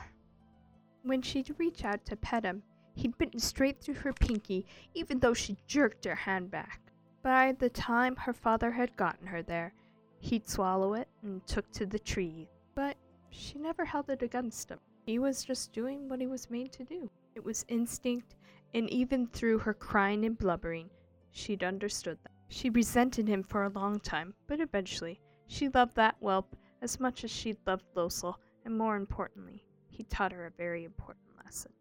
When 1.03 1.23
she'd 1.23 1.55
reach 1.59 1.85
out 1.85 2.05
to 2.07 2.17
pet 2.17 2.45
him, 2.45 2.63
he'd 2.95 3.19
bitten 3.19 3.39
straight 3.41 3.81
through 3.81 3.95
her 3.95 4.13
pinky, 4.13 4.67
even 4.95 5.19
though 5.19 5.35
she 5.35 5.57
jerked 5.67 6.05
her 6.05 6.15
hand 6.15 6.51
back. 6.51 6.81
By 7.23 7.53
the 7.53 7.71
time 7.71 8.17
her 8.17 8.33
father 8.33 8.71
had 8.71 8.97
gotten 8.97 9.27
her 9.27 9.43
there, 9.43 9.73
he'd 10.21 10.49
swallow 10.49 10.95
it 10.95 11.09
and 11.23 11.47
took 11.47 11.71
to 11.73 11.87
the 11.87 11.99
tree, 11.99 12.49
but 12.75 12.97
she 13.31 13.59
never 13.59 13.85
held 13.85 14.11
it 14.11 14.23
against 14.23 14.71
him. 14.71 14.79
He 15.05 15.19
was 15.19 15.45
just 15.45 15.73
doing 15.73 16.09
what 16.09 16.21
he 16.21 16.27
was 16.27 16.51
made 16.51 16.73
to 16.73 16.85
do. 16.85 17.11
It 17.35 17.45
was 17.45 17.65
instinct, 17.69 18.35
and 18.75 18.89
even 18.91 19.27
through 19.27 19.59
her 19.59 19.75
crying 19.75 20.25
and 20.25 20.39
blubbering, 20.39 20.91
she'd 21.33 21.63
understood 21.63 22.19
that. 22.23 22.36
She 22.49 22.71
resented 22.71 23.29
him 23.29 23.43
for 23.43 23.65
a 23.65 23.69
long 23.69 23.99
time, 24.01 24.35
but 24.47 24.61
eventually 24.61 25.21
she 25.47 25.69
loved 25.69 25.97
that 25.97 26.17
whelp 26.21 26.57
as 26.83 27.01
much 27.01 27.25
as 27.25 27.31
she'd 27.31 27.59
loved 27.67 27.85
Losel, 27.95 28.37
and 28.65 28.77
more 28.77 28.97
importantly, 28.97 29.65
he 29.89 30.05
taught 30.05 30.33
her 30.33 30.47
a 30.47 30.51
very 30.51 30.85
important 30.85 31.27
lesson. 31.45 31.73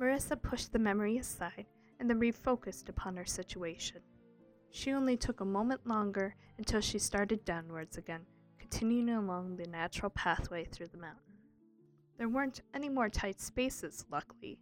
Marissa 0.00 0.40
pushed 0.40 0.72
the 0.72 0.78
memory 0.78 1.18
aside 1.18 1.66
and 1.98 2.08
then 2.08 2.18
refocused 2.18 2.88
upon 2.88 3.16
her 3.16 3.24
situation. 3.26 4.00
She 4.70 4.92
only 4.92 5.16
took 5.16 5.40
a 5.40 5.44
moment 5.44 5.86
longer 5.86 6.36
until 6.56 6.80
she 6.80 6.98
started 6.98 7.44
downwards 7.44 7.98
again, 7.98 8.24
continuing 8.58 9.10
along 9.10 9.56
the 9.56 9.66
natural 9.66 10.10
pathway 10.10 10.64
through 10.64 10.88
the 10.88 10.98
mountain. 10.98 11.34
There 12.16 12.28
weren't 12.28 12.62
any 12.74 12.88
more 12.88 13.08
tight 13.08 13.40
spaces, 13.40 14.06
luckily, 14.10 14.58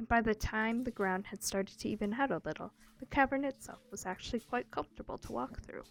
and 0.00 0.08
by 0.08 0.22
the 0.22 0.34
time 0.34 0.82
the 0.82 0.90
ground 0.90 1.26
had 1.26 1.42
started 1.42 1.78
to 1.78 1.86
even 1.86 2.14
out 2.14 2.30
a 2.30 2.40
little, 2.46 2.72
the 3.00 3.04
cavern 3.04 3.44
itself 3.44 3.80
was 3.90 4.06
actually 4.06 4.40
quite 4.40 4.70
comfortable 4.70 5.18
to 5.18 5.32
walk 5.32 5.60
through. 5.60 5.82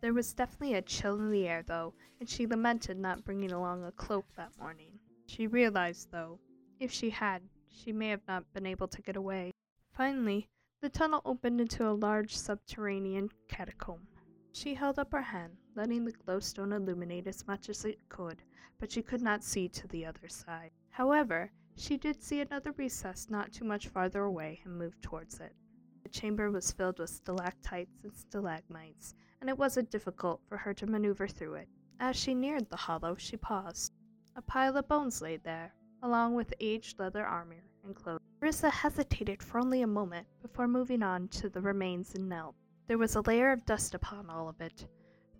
There 0.00 0.14
was 0.14 0.32
definitely 0.32 0.74
a 0.74 0.82
chill 0.82 1.18
in 1.18 1.32
the 1.32 1.48
air, 1.48 1.64
though, 1.66 1.92
and 2.20 2.28
she 2.28 2.46
lamented 2.46 2.96
not 2.96 3.24
bringing 3.24 3.50
along 3.50 3.82
a 3.82 3.90
cloak 3.90 4.24
that 4.36 4.56
morning. 4.56 5.00
She 5.26 5.48
realized, 5.48 6.12
though, 6.12 6.38
if 6.78 6.92
she 6.92 7.10
had, 7.10 7.42
she 7.68 7.92
may 7.92 8.06
have 8.10 8.20
not 8.28 8.44
been 8.54 8.66
able 8.66 8.86
to 8.86 9.02
get 9.02 9.16
away. 9.16 9.50
Finally, 9.90 10.46
the 10.80 10.88
tunnel 10.88 11.22
opened 11.24 11.60
into 11.60 11.88
a 11.88 11.90
large 11.90 12.36
subterranean 12.36 13.30
catacomb. 13.48 14.06
She 14.52 14.74
held 14.74 15.00
up 15.00 15.10
her 15.10 15.22
hand, 15.22 15.54
letting 15.74 16.04
the 16.04 16.12
glowstone 16.12 16.72
illuminate 16.72 17.26
as 17.26 17.44
much 17.48 17.68
as 17.68 17.84
it 17.84 17.98
could, 18.08 18.44
but 18.78 18.92
she 18.92 19.02
could 19.02 19.22
not 19.22 19.42
see 19.42 19.68
to 19.70 19.88
the 19.88 20.06
other 20.06 20.28
side. 20.28 20.70
However, 20.90 21.50
she 21.76 21.96
did 21.96 22.22
see 22.22 22.40
another 22.40 22.72
recess 22.72 23.28
not 23.28 23.52
too 23.52 23.64
much 23.64 23.88
farther 23.88 24.22
away 24.22 24.60
and 24.64 24.76
moved 24.76 25.02
towards 25.02 25.40
it. 25.40 25.54
The 26.02 26.08
chamber 26.08 26.50
was 26.50 26.72
filled 26.72 26.98
with 26.98 27.10
stalactites 27.10 27.98
and 28.02 28.14
stalagmites, 28.14 29.14
and 29.40 29.50
it 29.50 29.58
wasn't 29.58 29.90
difficult 29.90 30.40
for 30.48 30.56
her 30.56 30.72
to 30.74 30.86
maneuver 30.86 31.28
through 31.28 31.54
it. 31.54 31.68
As 31.98 32.16
she 32.16 32.34
neared 32.34 32.68
the 32.70 32.76
hollow, 32.76 33.16
she 33.16 33.36
paused. 33.36 33.92
A 34.36 34.42
pile 34.42 34.76
of 34.76 34.88
bones 34.88 35.20
lay 35.20 35.36
there, 35.36 35.74
along 36.02 36.34
with 36.34 36.54
aged 36.60 36.98
leather 36.98 37.26
armor 37.26 37.64
and 37.84 37.94
clothes. 37.94 38.20
Marissa 38.40 38.70
hesitated 38.70 39.42
for 39.42 39.58
only 39.58 39.82
a 39.82 39.86
moment 39.86 40.26
before 40.42 40.68
moving 40.68 41.02
on 41.02 41.28
to 41.28 41.48
the 41.48 41.60
remains 41.60 42.14
and 42.14 42.28
knelt. 42.28 42.54
There 42.86 42.98
was 42.98 43.16
a 43.16 43.22
layer 43.22 43.50
of 43.50 43.66
dust 43.66 43.94
upon 43.94 44.30
all 44.30 44.48
of 44.48 44.60
it, 44.60 44.86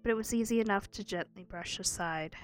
but 0.02 0.10
it 0.10 0.14
was 0.16 0.34
easy 0.34 0.60
enough 0.60 0.90
to 0.92 1.04
gently 1.04 1.44
brush 1.44 1.78
aside. 1.78 2.34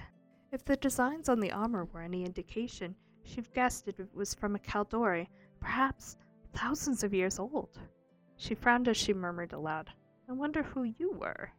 If 0.51 0.63
the 0.63 0.77
designs 0.77 1.27
on 1.27 1.39
the 1.39 1.51
armor 1.51 1.85
were 1.85 2.01
any 2.01 2.23
indication, 2.23 2.95
she'd 3.25 3.53
guessed 3.53 3.87
it 3.87 3.99
was 4.13 4.33
from 4.33 4.55
a 4.55 4.59
Kaldorei, 4.59 5.27
perhaps 5.59 6.17
thousands 6.53 7.03
of 7.03 7.13
years 7.13 7.39
old. 7.39 7.79
She 8.37 8.55
frowned 8.55 8.87
as 8.87 8.97
she 8.97 9.13
murmured 9.13 9.53
aloud, 9.53 9.91
I 10.29 10.33
wonder 10.33 10.63
who 10.63 10.83
you 10.83 11.11
were. 11.13 11.51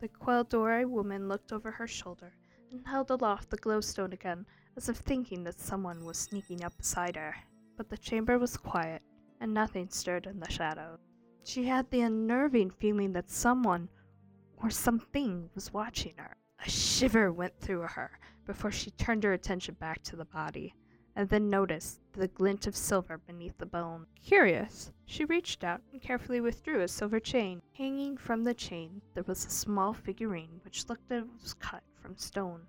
The 0.00 0.08
Kaldorei 0.08 0.84
woman 0.84 1.28
looked 1.28 1.52
over 1.52 1.70
her 1.70 1.86
shoulder 1.86 2.32
and 2.70 2.86
held 2.86 3.10
aloft 3.10 3.50
the 3.50 3.58
glowstone 3.58 4.12
again, 4.12 4.46
as 4.76 4.88
if 4.88 4.96
thinking 4.98 5.44
that 5.44 5.58
someone 5.58 6.04
was 6.04 6.18
sneaking 6.18 6.64
up 6.64 6.76
beside 6.76 7.16
her. 7.16 7.34
But 7.76 7.88
the 7.88 7.98
chamber 7.98 8.38
was 8.38 8.56
quiet, 8.56 9.02
and 9.40 9.52
nothing 9.52 9.88
stirred 9.90 10.26
in 10.26 10.38
the 10.38 10.50
shadows. 10.50 11.00
She 11.44 11.64
had 11.64 11.90
the 11.90 12.02
unnerving 12.02 12.70
feeling 12.70 13.12
that 13.14 13.30
someone 13.30 13.88
or 14.62 14.70
something 14.70 15.50
was 15.54 15.72
watching 15.72 16.14
her. 16.16 16.36
A 16.64 16.68
shiver 16.68 17.32
went 17.32 17.58
through 17.58 17.82
her 17.82 18.18
before 18.46 18.70
she 18.70 18.90
turned 18.92 19.24
her 19.24 19.32
attention 19.32 19.74
back 19.80 20.02
to 20.02 20.16
the 20.16 20.24
body 20.26 20.74
and 21.16 21.28
then 21.28 21.50
noticed 21.50 22.00
the 22.12 22.28
glint 22.28 22.66
of 22.66 22.76
silver 22.76 23.18
beneath 23.18 23.56
the 23.58 23.66
bone. 23.66 24.06
Curious, 24.24 24.92
she 25.04 25.24
reached 25.24 25.64
out 25.64 25.80
and 25.92 26.00
carefully 26.00 26.40
withdrew 26.40 26.80
a 26.80 26.88
silver 26.88 27.20
chain. 27.20 27.62
Hanging 27.72 28.16
from 28.16 28.44
the 28.44 28.54
chain, 28.54 29.00
there 29.14 29.24
was 29.26 29.44
a 29.44 29.50
small 29.50 29.92
figurine 29.92 30.60
which 30.64 30.88
looked 30.88 31.10
as 31.10 31.18
if 31.18 31.24
it 31.24 31.42
was 31.42 31.54
cut 31.54 31.82
from 32.00 32.16
stone. 32.16 32.62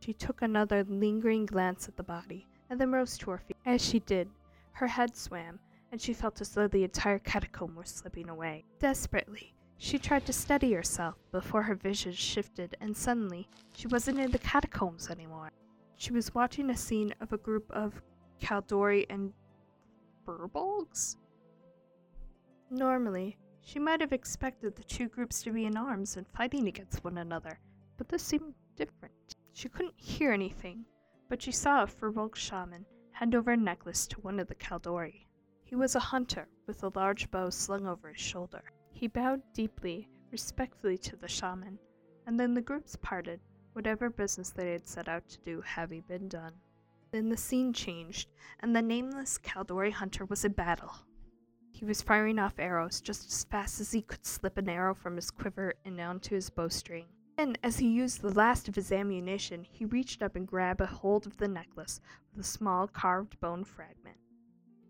She 0.00 0.12
took 0.12 0.42
another 0.42 0.84
lingering 0.84 1.46
glance 1.46 1.88
at 1.88 1.96
the 1.96 2.02
body 2.02 2.46
and 2.68 2.80
then 2.80 2.92
rose 2.92 3.18
to 3.18 3.30
her 3.30 3.38
feet. 3.38 3.56
As 3.66 3.84
she 3.84 3.98
did, 4.00 4.28
her 4.72 4.86
head 4.86 5.16
swam, 5.16 5.58
and 5.92 6.00
she 6.00 6.14
felt 6.14 6.40
as 6.40 6.50
though 6.50 6.68
the 6.68 6.84
entire 6.84 7.18
catacomb 7.18 7.74
were 7.74 7.84
slipping 7.84 8.28
away. 8.28 8.64
Desperately, 8.78 9.54
she 9.76 9.98
tried 9.98 10.26
to 10.26 10.32
steady 10.32 10.72
herself 10.72 11.16
before 11.32 11.62
her 11.62 11.74
vision 11.74 12.12
shifted, 12.12 12.76
and 12.80 12.96
suddenly 12.96 13.48
she 13.72 13.88
wasn't 13.88 14.18
in 14.18 14.30
the 14.30 14.38
catacombs 14.38 15.10
anymore. 15.10 15.50
She 16.00 16.14
was 16.14 16.34
watching 16.34 16.70
a 16.70 16.76
scene 16.78 17.12
of 17.20 17.34
a 17.34 17.36
group 17.36 17.70
of 17.70 18.00
Kaldorei 18.40 19.04
and 19.10 19.34
Furbolgs? 20.24 21.18
Normally, 22.70 23.36
she 23.60 23.78
might 23.78 24.00
have 24.00 24.14
expected 24.14 24.74
the 24.74 24.82
two 24.84 25.10
groups 25.10 25.42
to 25.42 25.52
be 25.52 25.66
in 25.66 25.76
arms 25.76 26.16
and 26.16 26.26
fighting 26.26 26.68
against 26.68 27.04
one 27.04 27.18
another, 27.18 27.60
but 27.98 28.08
this 28.08 28.22
seemed 28.22 28.54
different. 28.76 29.36
She 29.52 29.68
couldn't 29.68 29.92
hear 29.98 30.32
anything, 30.32 30.86
but 31.28 31.42
she 31.42 31.52
saw 31.52 31.82
a 31.82 31.86
Furbolg 31.86 32.34
shaman 32.34 32.86
hand 33.12 33.34
over 33.34 33.50
a 33.50 33.56
necklace 33.58 34.06
to 34.06 34.22
one 34.22 34.40
of 34.40 34.48
the 34.48 34.54
Kaldorei. 34.54 35.26
He 35.64 35.74
was 35.74 35.96
a 35.96 36.00
hunter 36.00 36.48
with 36.66 36.82
a 36.82 36.92
large 36.94 37.30
bow 37.30 37.50
slung 37.50 37.86
over 37.86 38.08
his 38.08 38.20
shoulder. 38.22 38.62
He 38.90 39.06
bowed 39.06 39.42
deeply, 39.52 40.08
respectfully 40.30 40.96
to 40.96 41.16
the 41.16 41.28
shaman, 41.28 41.78
and 42.26 42.40
then 42.40 42.54
the 42.54 42.62
groups 42.62 42.96
parted, 43.02 43.40
whatever 43.72 44.10
business 44.10 44.50
they 44.50 44.72
had 44.72 44.86
set 44.86 45.08
out 45.08 45.28
to 45.28 45.38
do 45.40 45.60
having 45.60 46.02
been 46.02 46.28
done. 46.28 46.52
Then 47.12 47.28
the 47.28 47.36
scene 47.36 47.72
changed, 47.72 48.28
and 48.60 48.74
the 48.74 48.82
nameless 48.82 49.38
Kaldorei 49.38 49.90
hunter 49.92 50.24
was 50.24 50.44
in 50.44 50.52
battle. 50.52 50.92
He 51.72 51.84
was 51.84 52.02
firing 52.02 52.38
off 52.38 52.58
arrows 52.58 53.00
just 53.00 53.26
as 53.26 53.44
fast 53.44 53.80
as 53.80 53.90
he 53.92 54.02
could 54.02 54.26
slip 54.26 54.58
an 54.58 54.68
arrow 54.68 54.94
from 54.94 55.16
his 55.16 55.30
quiver 55.30 55.74
and 55.84 56.00
onto 56.00 56.34
his 56.34 56.50
bowstring. 56.50 57.06
Then, 57.36 57.56
as 57.62 57.78
he 57.78 57.88
used 57.88 58.20
the 58.20 58.34
last 58.34 58.68
of 58.68 58.74
his 58.74 58.92
ammunition, 58.92 59.64
he 59.64 59.86
reached 59.86 60.22
up 60.22 60.36
and 60.36 60.46
grabbed 60.46 60.82
a 60.82 60.86
hold 60.86 61.26
of 61.26 61.38
the 61.38 61.48
necklace 61.48 62.00
with 62.30 62.44
a 62.44 62.48
small 62.48 62.86
carved 62.86 63.40
bone 63.40 63.64
fragment. 63.64 64.18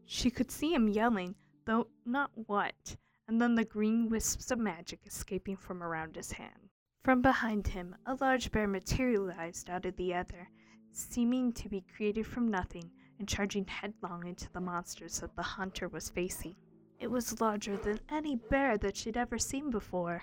She 0.04 0.30
could 0.30 0.50
see 0.50 0.74
him 0.74 0.88
yelling, 0.88 1.36
though 1.64 1.86
not 2.04 2.32
what, 2.34 2.96
and 3.28 3.40
then 3.40 3.54
the 3.54 3.64
green 3.64 4.08
wisps 4.08 4.50
of 4.50 4.58
magic 4.58 4.98
escaping 5.06 5.56
from 5.56 5.84
around 5.84 6.16
his 6.16 6.32
hand. 6.32 6.69
From 7.02 7.22
behind 7.22 7.66
him, 7.66 7.96
a 8.04 8.14
large 8.20 8.52
bear 8.52 8.68
materialized 8.68 9.70
out 9.70 9.86
of 9.86 9.96
the 9.96 10.12
ether, 10.12 10.50
seeming 10.90 11.50
to 11.54 11.66
be 11.66 11.82
created 11.96 12.26
from 12.26 12.50
nothing 12.50 12.90
and 13.18 13.26
charging 13.26 13.64
headlong 13.64 14.26
into 14.26 14.52
the 14.52 14.60
monsters 14.60 15.20
that 15.20 15.34
the 15.34 15.42
hunter 15.42 15.88
was 15.88 16.10
facing. 16.10 16.56
It 16.98 17.10
was 17.10 17.40
larger 17.40 17.78
than 17.78 18.00
any 18.10 18.36
bear 18.36 18.76
that 18.76 18.96
she'd 18.96 19.16
ever 19.16 19.38
seen 19.38 19.70
before. 19.70 20.22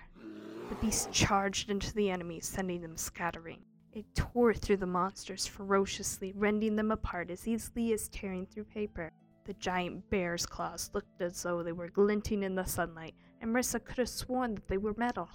The 0.70 0.76
beast 0.76 1.12
charged 1.12 1.72
into 1.72 1.92
the 1.96 2.12
enemies, 2.12 2.46
sending 2.46 2.82
them 2.82 2.96
scattering. 2.96 3.64
It 3.94 4.06
tore 4.14 4.54
through 4.54 4.78
the 4.78 4.86
monsters 4.86 5.48
ferociously, 5.48 6.32
rending 6.36 6.76
them 6.76 6.92
apart 6.92 7.32
as 7.32 7.48
easily 7.48 7.92
as 7.94 8.08
tearing 8.10 8.46
through 8.46 8.66
paper. 8.66 9.12
The 9.46 9.54
giant 9.54 10.08
bear's 10.12 10.46
claws 10.46 10.92
looked 10.94 11.22
as 11.22 11.42
though 11.42 11.64
they 11.64 11.72
were 11.72 11.90
glinting 11.90 12.44
in 12.44 12.54
the 12.54 12.66
sunlight, 12.66 13.16
and 13.42 13.52
Marissa 13.52 13.84
could 13.84 13.98
have 13.98 14.10
sworn 14.10 14.54
that 14.54 14.68
they 14.68 14.78
were 14.78 14.94
metal. 14.96 15.28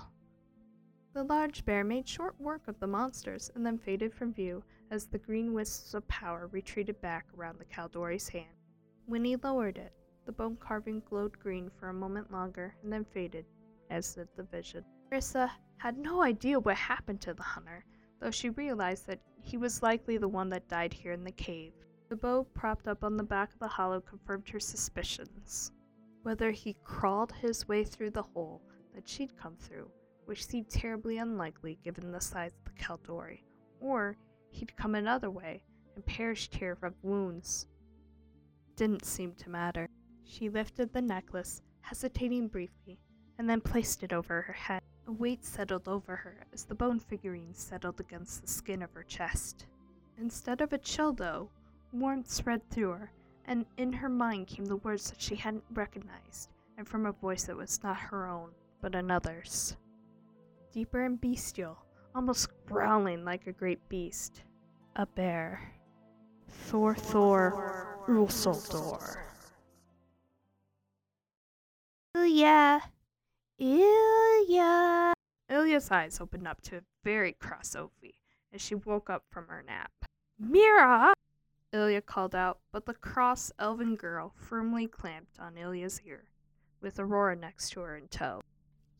The 1.14 1.25
large 1.25 1.66
bear 1.66 1.85
made 1.85 2.09
short 2.09 2.40
work 2.40 2.66
of 2.68 2.81
the 2.81 2.87
monsters 2.87 3.51
and 3.55 3.66
then 3.66 3.77
faded 3.77 4.14
from 4.14 4.33
view 4.33 4.64
as 4.90 5.07
the 5.07 5.18
green 5.18 5.53
wisps 5.53 5.92
of 5.92 6.09
power 6.09 6.46
retreated 6.46 7.01
back 7.03 7.27
around 7.37 7.59
the 7.59 7.66
Kaldorei's 7.66 8.29
hand. 8.31 8.57
When 9.05 9.22
he 9.22 9.37
lowered 9.37 9.77
it, 9.77 9.92
the 10.25 10.33
bone 10.33 10.57
carving 10.57 11.01
glowed 11.01 11.38
green 11.38 11.70
for 11.79 11.90
a 11.90 11.94
moment 11.94 12.33
longer 12.33 12.75
and 12.83 12.90
then 12.90 13.05
faded, 13.05 13.44
as 13.90 14.14
did 14.14 14.29
the 14.37 14.44
vision. 14.44 14.85
Marissa 15.11 15.51
had 15.77 15.98
no 15.98 16.22
idea 16.22 16.59
what 16.59 16.77
happened 16.77 17.20
to 17.20 17.35
the 17.35 17.42
hunter, 17.42 17.85
though 18.18 18.31
she 18.31 18.48
realized 18.48 19.07
that 19.07 19.20
he 19.42 19.59
was 19.59 19.83
likely 19.83 20.16
the 20.16 20.29
one 20.29 20.48
that 20.48 20.68
died 20.68 20.94
here 20.94 21.12
in 21.12 21.25
the 21.25 21.33
cave. 21.33 21.75
The 22.09 22.16
bow 22.16 22.44
propped 22.55 22.88
up 22.88 23.05
on 23.05 23.18
the 23.18 23.22
back 23.22 23.53
of 23.53 23.59
the 23.59 23.68
hollow 23.68 24.01
confirmed 24.01 24.48
her 24.48 24.61
suspicions. 24.61 25.72
Whether 26.22 26.53
he 26.53 26.77
crawled 26.85 27.33
his 27.33 27.68
way 27.68 27.85
through 27.85 28.12
the 28.12 28.22
hole 28.22 28.62
that 28.94 29.09
she'd 29.09 29.37
come 29.37 29.57
through, 29.57 29.90
which 30.33 30.47
seemed 30.47 30.71
terribly 30.71 31.18
unlikely 31.18 31.79
given 31.85 32.11
the 32.11 32.18
size 32.18 32.53
of 32.55 32.64
the 32.64 32.83
Kaldorei, 32.83 33.42
or 33.83 34.16
he'd 34.49 34.75
come 34.79 34.95
another 34.95 35.31
way 35.31 35.62
and 35.95 36.07
perished 36.07 36.55
here 36.55 36.75
from 36.75 36.95
wounds. 37.03 37.66
Didn't 38.75 39.05
seem 39.05 39.35
to 39.35 39.51
matter. 39.51 39.90
She 40.25 40.49
lifted 40.49 40.90
the 40.90 41.03
necklace, 41.03 41.61
hesitating 41.83 42.49
briefly, 42.49 42.99
and 43.37 43.47
then 43.47 43.61
placed 43.61 44.03
it 44.03 44.14
over 44.14 44.40
her 44.40 44.55
head. 44.55 44.81
A 45.07 45.12
weight 45.12 45.45
settled 45.45 45.87
over 45.87 46.16
her 46.16 46.47
as 46.51 46.64
the 46.64 46.75
bone 46.75 46.99
figurine 46.99 47.53
settled 47.53 48.01
against 48.01 48.40
the 48.40 48.49
skin 48.49 48.81
of 48.81 48.95
her 48.95 49.03
chest. 49.03 49.66
Instead 50.16 50.62
of 50.62 50.73
a 50.73 50.79
chill, 50.79 51.12
though, 51.12 51.51
warmth 51.92 52.31
spread 52.31 52.62
through 52.71 52.92
her, 52.92 53.12
and 53.45 53.66
in 53.77 53.92
her 53.92 54.09
mind 54.09 54.47
came 54.47 54.64
the 54.64 54.77
words 54.77 55.11
that 55.11 55.21
she 55.21 55.35
hadn't 55.35 55.64
recognized, 55.75 56.49
and 56.79 56.88
from 56.88 57.05
a 57.05 57.12
voice 57.12 57.45
that 57.45 57.55
was 57.55 57.83
not 57.83 57.99
her 57.99 58.27
own, 58.27 58.49
but 58.81 58.95
another's. 58.95 59.77
Deeper 60.72 61.04
and 61.04 61.20
bestial, 61.20 61.76
almost 62.14 62.48
growling 62.64 63.26
like 63.26 63.46
a 63.46 63.52
great 63.52 63.87
beast. 63.90 64.42
A 64.96 65.04
bear. 65.04 65.61
Thor 66.48 66.94
Thor 66.94 67.98
Ulsildor. 68.08 69.16
Ilya! 72.14 72.82
Ilya! 73.58 75.12
Ilya's 75.50 75.90
eyes 75.90 76.20
opened 76.20 76.48
up 76.48 76.62
to 76.62 76.78
a 76.78 76.82
very 77.04 77.32
cross 77.35 77.76
Ophi 77.76 78.14
as 78.52 78.62
she 78.62 78.74
woke 78.74 79.11
up 79.11 79.24
from 79.30 79.48
her 79.48 79.62
nap. 79.66 79.92
Mira! 80.38 81.12
Ilya 81.72 82.02
called 82.02 82.35
out, 82.35 82.61
but 82.70 82.87
the 82.87 82.94
cross 82.94 83.52
elven 83.58 83.96
girl 83.96 84.32
firmly 84.37 84.87
clamped 84.87 85.38
on 85.38 85.56
Ilya's 85.56 86.00
ear, 86.06 86.24
with 86.80 86.98
Aurora 86.98 87.37
next 87.37 87.70
to 87.70 87.80
her 87.80 87.96
in 87.96 88.08
tow. 88.08 88.41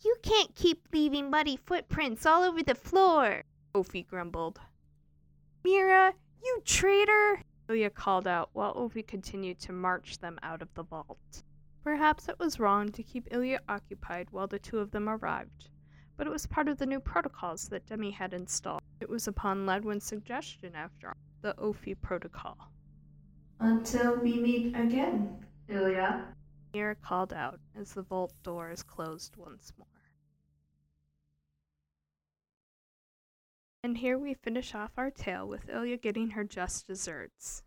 You 0.05 0.17
can't 0.23 0.55
keep 0.55 0.89
leaving 0.93 1.31
muddy 1.31 1.57
footprints 1.57 2.27
all 2.27 2.43
over 2.43 2.63
the 2.63 2.75
floor, 2.75 3.45
Ophi 3.73 4.03
grumbled. 4.03 4.61
Mira, 5.63 6.15
you 6.45 6.61
traitor! 6.65 7.43
Ilya 7.69 7.91
called 7.91 8.27
out 8.27 8.51
while 8.53 8.75
Ophi 8.75 9.07
continued 9.07 9.61
to 9.61 9.73
march 9.73 10.19
them 10.19 10.39
out 10.43 10.61
of 10.61 10.75
the 10.75 10.83
vault. 10.83 11.45
Perhaps 11.85 12.29
it 12.29 12.39
was 12.39 12.59
wrong 12.59 12.91
to 12.91 13.03
keep 13.03 13.29
Ilya 13.31 13.61
occupied 13.69 14.29
while 14.31 14.49
the 14.49 14.59
two 14.59 14.79
of 14.79 14.91
them 14.91 15.09
arrived, 15.09 15.71
but 16.17 16.27
it 16.27 16.31
was 16.31 16.47
part 16.47 16.69
of 16.69 16.79
the 16.79 16.87
new 16.87 17.01
protocols 17.01 17.69
that 17.69 17.87
Demi 17.87 18.11
had 18.11 18.35
installed. 18.35 18.83
It 19.01 19.09
was 19.09 19.29
upon 19.29 19.67
Ledwin's 19.67 20.05
suggestion, 20.05 20.75
after 20.75 21.09
all, 21.09 21.17
the 21.43 21.55
Ophi 21.55 21.95
protocol. 22.01 22.57
Until 23.61 24.17
we 24.17 24.39
meet 24.39 24.77
again, 24.77 25.45
Ilya. 25.69 26.25
Mira 26.73 26.95
called 26.95 27.33
out 27.33 27.61
as 27.75 27.93
the 27.93 28.03
vault 28.03 28.33
doors 28.43 28.83
closed 28.83 29.37
once 29.37 29.73
more. 29.79 29.87
And 33.85 33.99
here 33.99 34.17
we 34.17 34.35
finish 34.35 34.75
off 34.75 34.93
our 34.97 35.11
tale 35.11 35.49
with 35.49 35.69
Ilya 35.69 35.97
getting 35.97 36.31
her 36.31 36.45
just 36.45 36.87
desserts. 36.87 37.65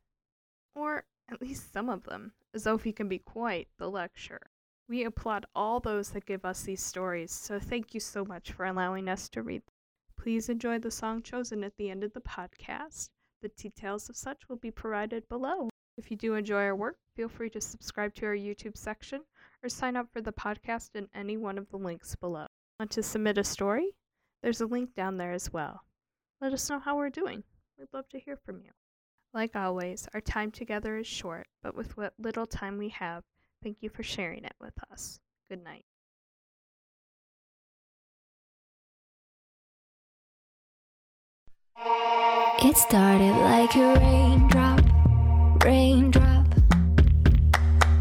Or 0.73 1.03
at 1.29 1.41
least 1.41 1.73
some 1.73 1.89
of 1.89 2.03
them, 2.03 2.33
as 2.53 2.65
Ophi 2.65 2.95
can 2.95 3.09
be 3.09 3.19
quite 3.19 3.67
the 3.77 3.89
lecturer. 3.89 4.51
We 4.87 5.03
applaud 5.03 5.45
all 5.55 5.79
those 5.79 6.11
that 6.11 6.25
give 6.25 6.45
us 6.45 6.63
these 6.63 6.81
stories, 6.81 7.31
so 7.31 7.59
thank 7.59 7.93
you 7.93 7.99
so 7.99 8.23
much 8.23 8.51
for 8.51 8.65
allowing 8.65 9.09
us 9.09 9.27
to 9.29 9.41
read 9.41 9.63
them. 9.65 9.73
Please 10.15 10.47
enjoy 10.47 10.79
the 10.79 10.91
song 10.91 11.21
chosen 11.21 11.63
at 11.63 11.75
the 11.77 11.89
end 11.89 12.03
of 12.03 12.13
the 12.13 12.21
podcast. 12.21 13.09
The 13.41 13.49
details 13.49 14.09
of 14.09 14.15
such 14.15 14.47
will 14.47 14.55
be 14.55 14.71
provided 14.71 15.27
below. 15.27 15.69
If 15.97 16.11
you 16.11 16.17
do 16.17 16.35
enjoy 16.35 16.63
our 16.63 16.75
work, 16.75 16.97
feel 17.15 17.29
free 17.29 17.49
to 17.51 17.61
subscribe 17.61 18.13
to 18.15 18.25
our 18.25 18.35
YouTube 18.35 18.77
section 18.77 19.21
or 19.63 19.69
sign 19.69 19.95
up 19.95 20.07
for 20.11 20.21
the 20.21 20.33
podcast 20.33 20.95
in 20.95 21.07
any 21.15 21.37
one 21.37 21.57
of 21.57 21.69
the 21.69 21.77
links 21.77 22.15
below. 22.15 22.47
Want 22.79 22.91
to 22.91 23.03
submit 23.03 23.37
a 23.37 23.43
story? 23.43 23.95
There's 24.43 24.61
a 24.61 24.65
link 24.65 24.93
down 24.93 25.17
there 25.17 25.31
as 25.31 25.53
well. 25.53 25.83
Let 26.41 26.53
us 26.53 26.69
know 26.69 26.79
how 26.79 26.97
we're 26.97 27.09
doing. 27.09 27.43
We'd 27.79 27.87
love 27.93 28.09
to 28.09 28.19
hear 28.19 28.37
from 28.45 28.59
you. 28.59 28.71
Like 29.33 29.55
always, 29.55 30.07
our 30.13 30.21
time 30.21 30.51
together 30.51 30.97
is 30.97 31.07
short, 31.07 31.47
but 31.63 31.75
with 31.75 31.95
what 31.97 32.13
little 32.19 32.45
time 32.45 32.77
we 32.77 32.89
have, 32.89 33.23
thank 33.63 33.77
you 33.81 33.89
for 33.89 34.03
sharing 34.03 34.43
it 34.43 34.55
with 34.59 34.73
us. 34.91 35.19
Good 35.49 35.63
night. 35.63 35.85
It 42.63 42.77
started 42.77 43.33
like 43.41 43.75
a 43.75 43.95
raindrop, 43.99 44.81
raindrop, 45.65 46.45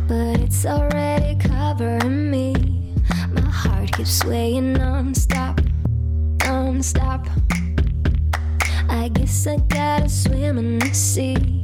but 0.06 0.38
it's 0.38 0.66
already 0.66 1.34
covering 1.36 2.30
me. 2.30 2.52
My 3.32 3.40
heart 3.40 3.90
keeps 3.92 4.18
swaying 4.18 4.74
non-stop, 4.74 5.62
non-stop. 6.44 7.26
I 8.90 9.08
guess 9.14 9.46
I 9.46 9.56
gotta 9.68 10.10
swim 10.10 10.58
in 10.58 10.78
the 10.78 10.92
sea. 10.92 11.63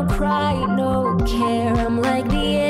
no 0.00 0.06
cry, 0.06 0.54
no 0.66 1.16
care. 1.26 1.74
I'm 1.74 2.00
like 2.00 2.28
the 2.28 2.69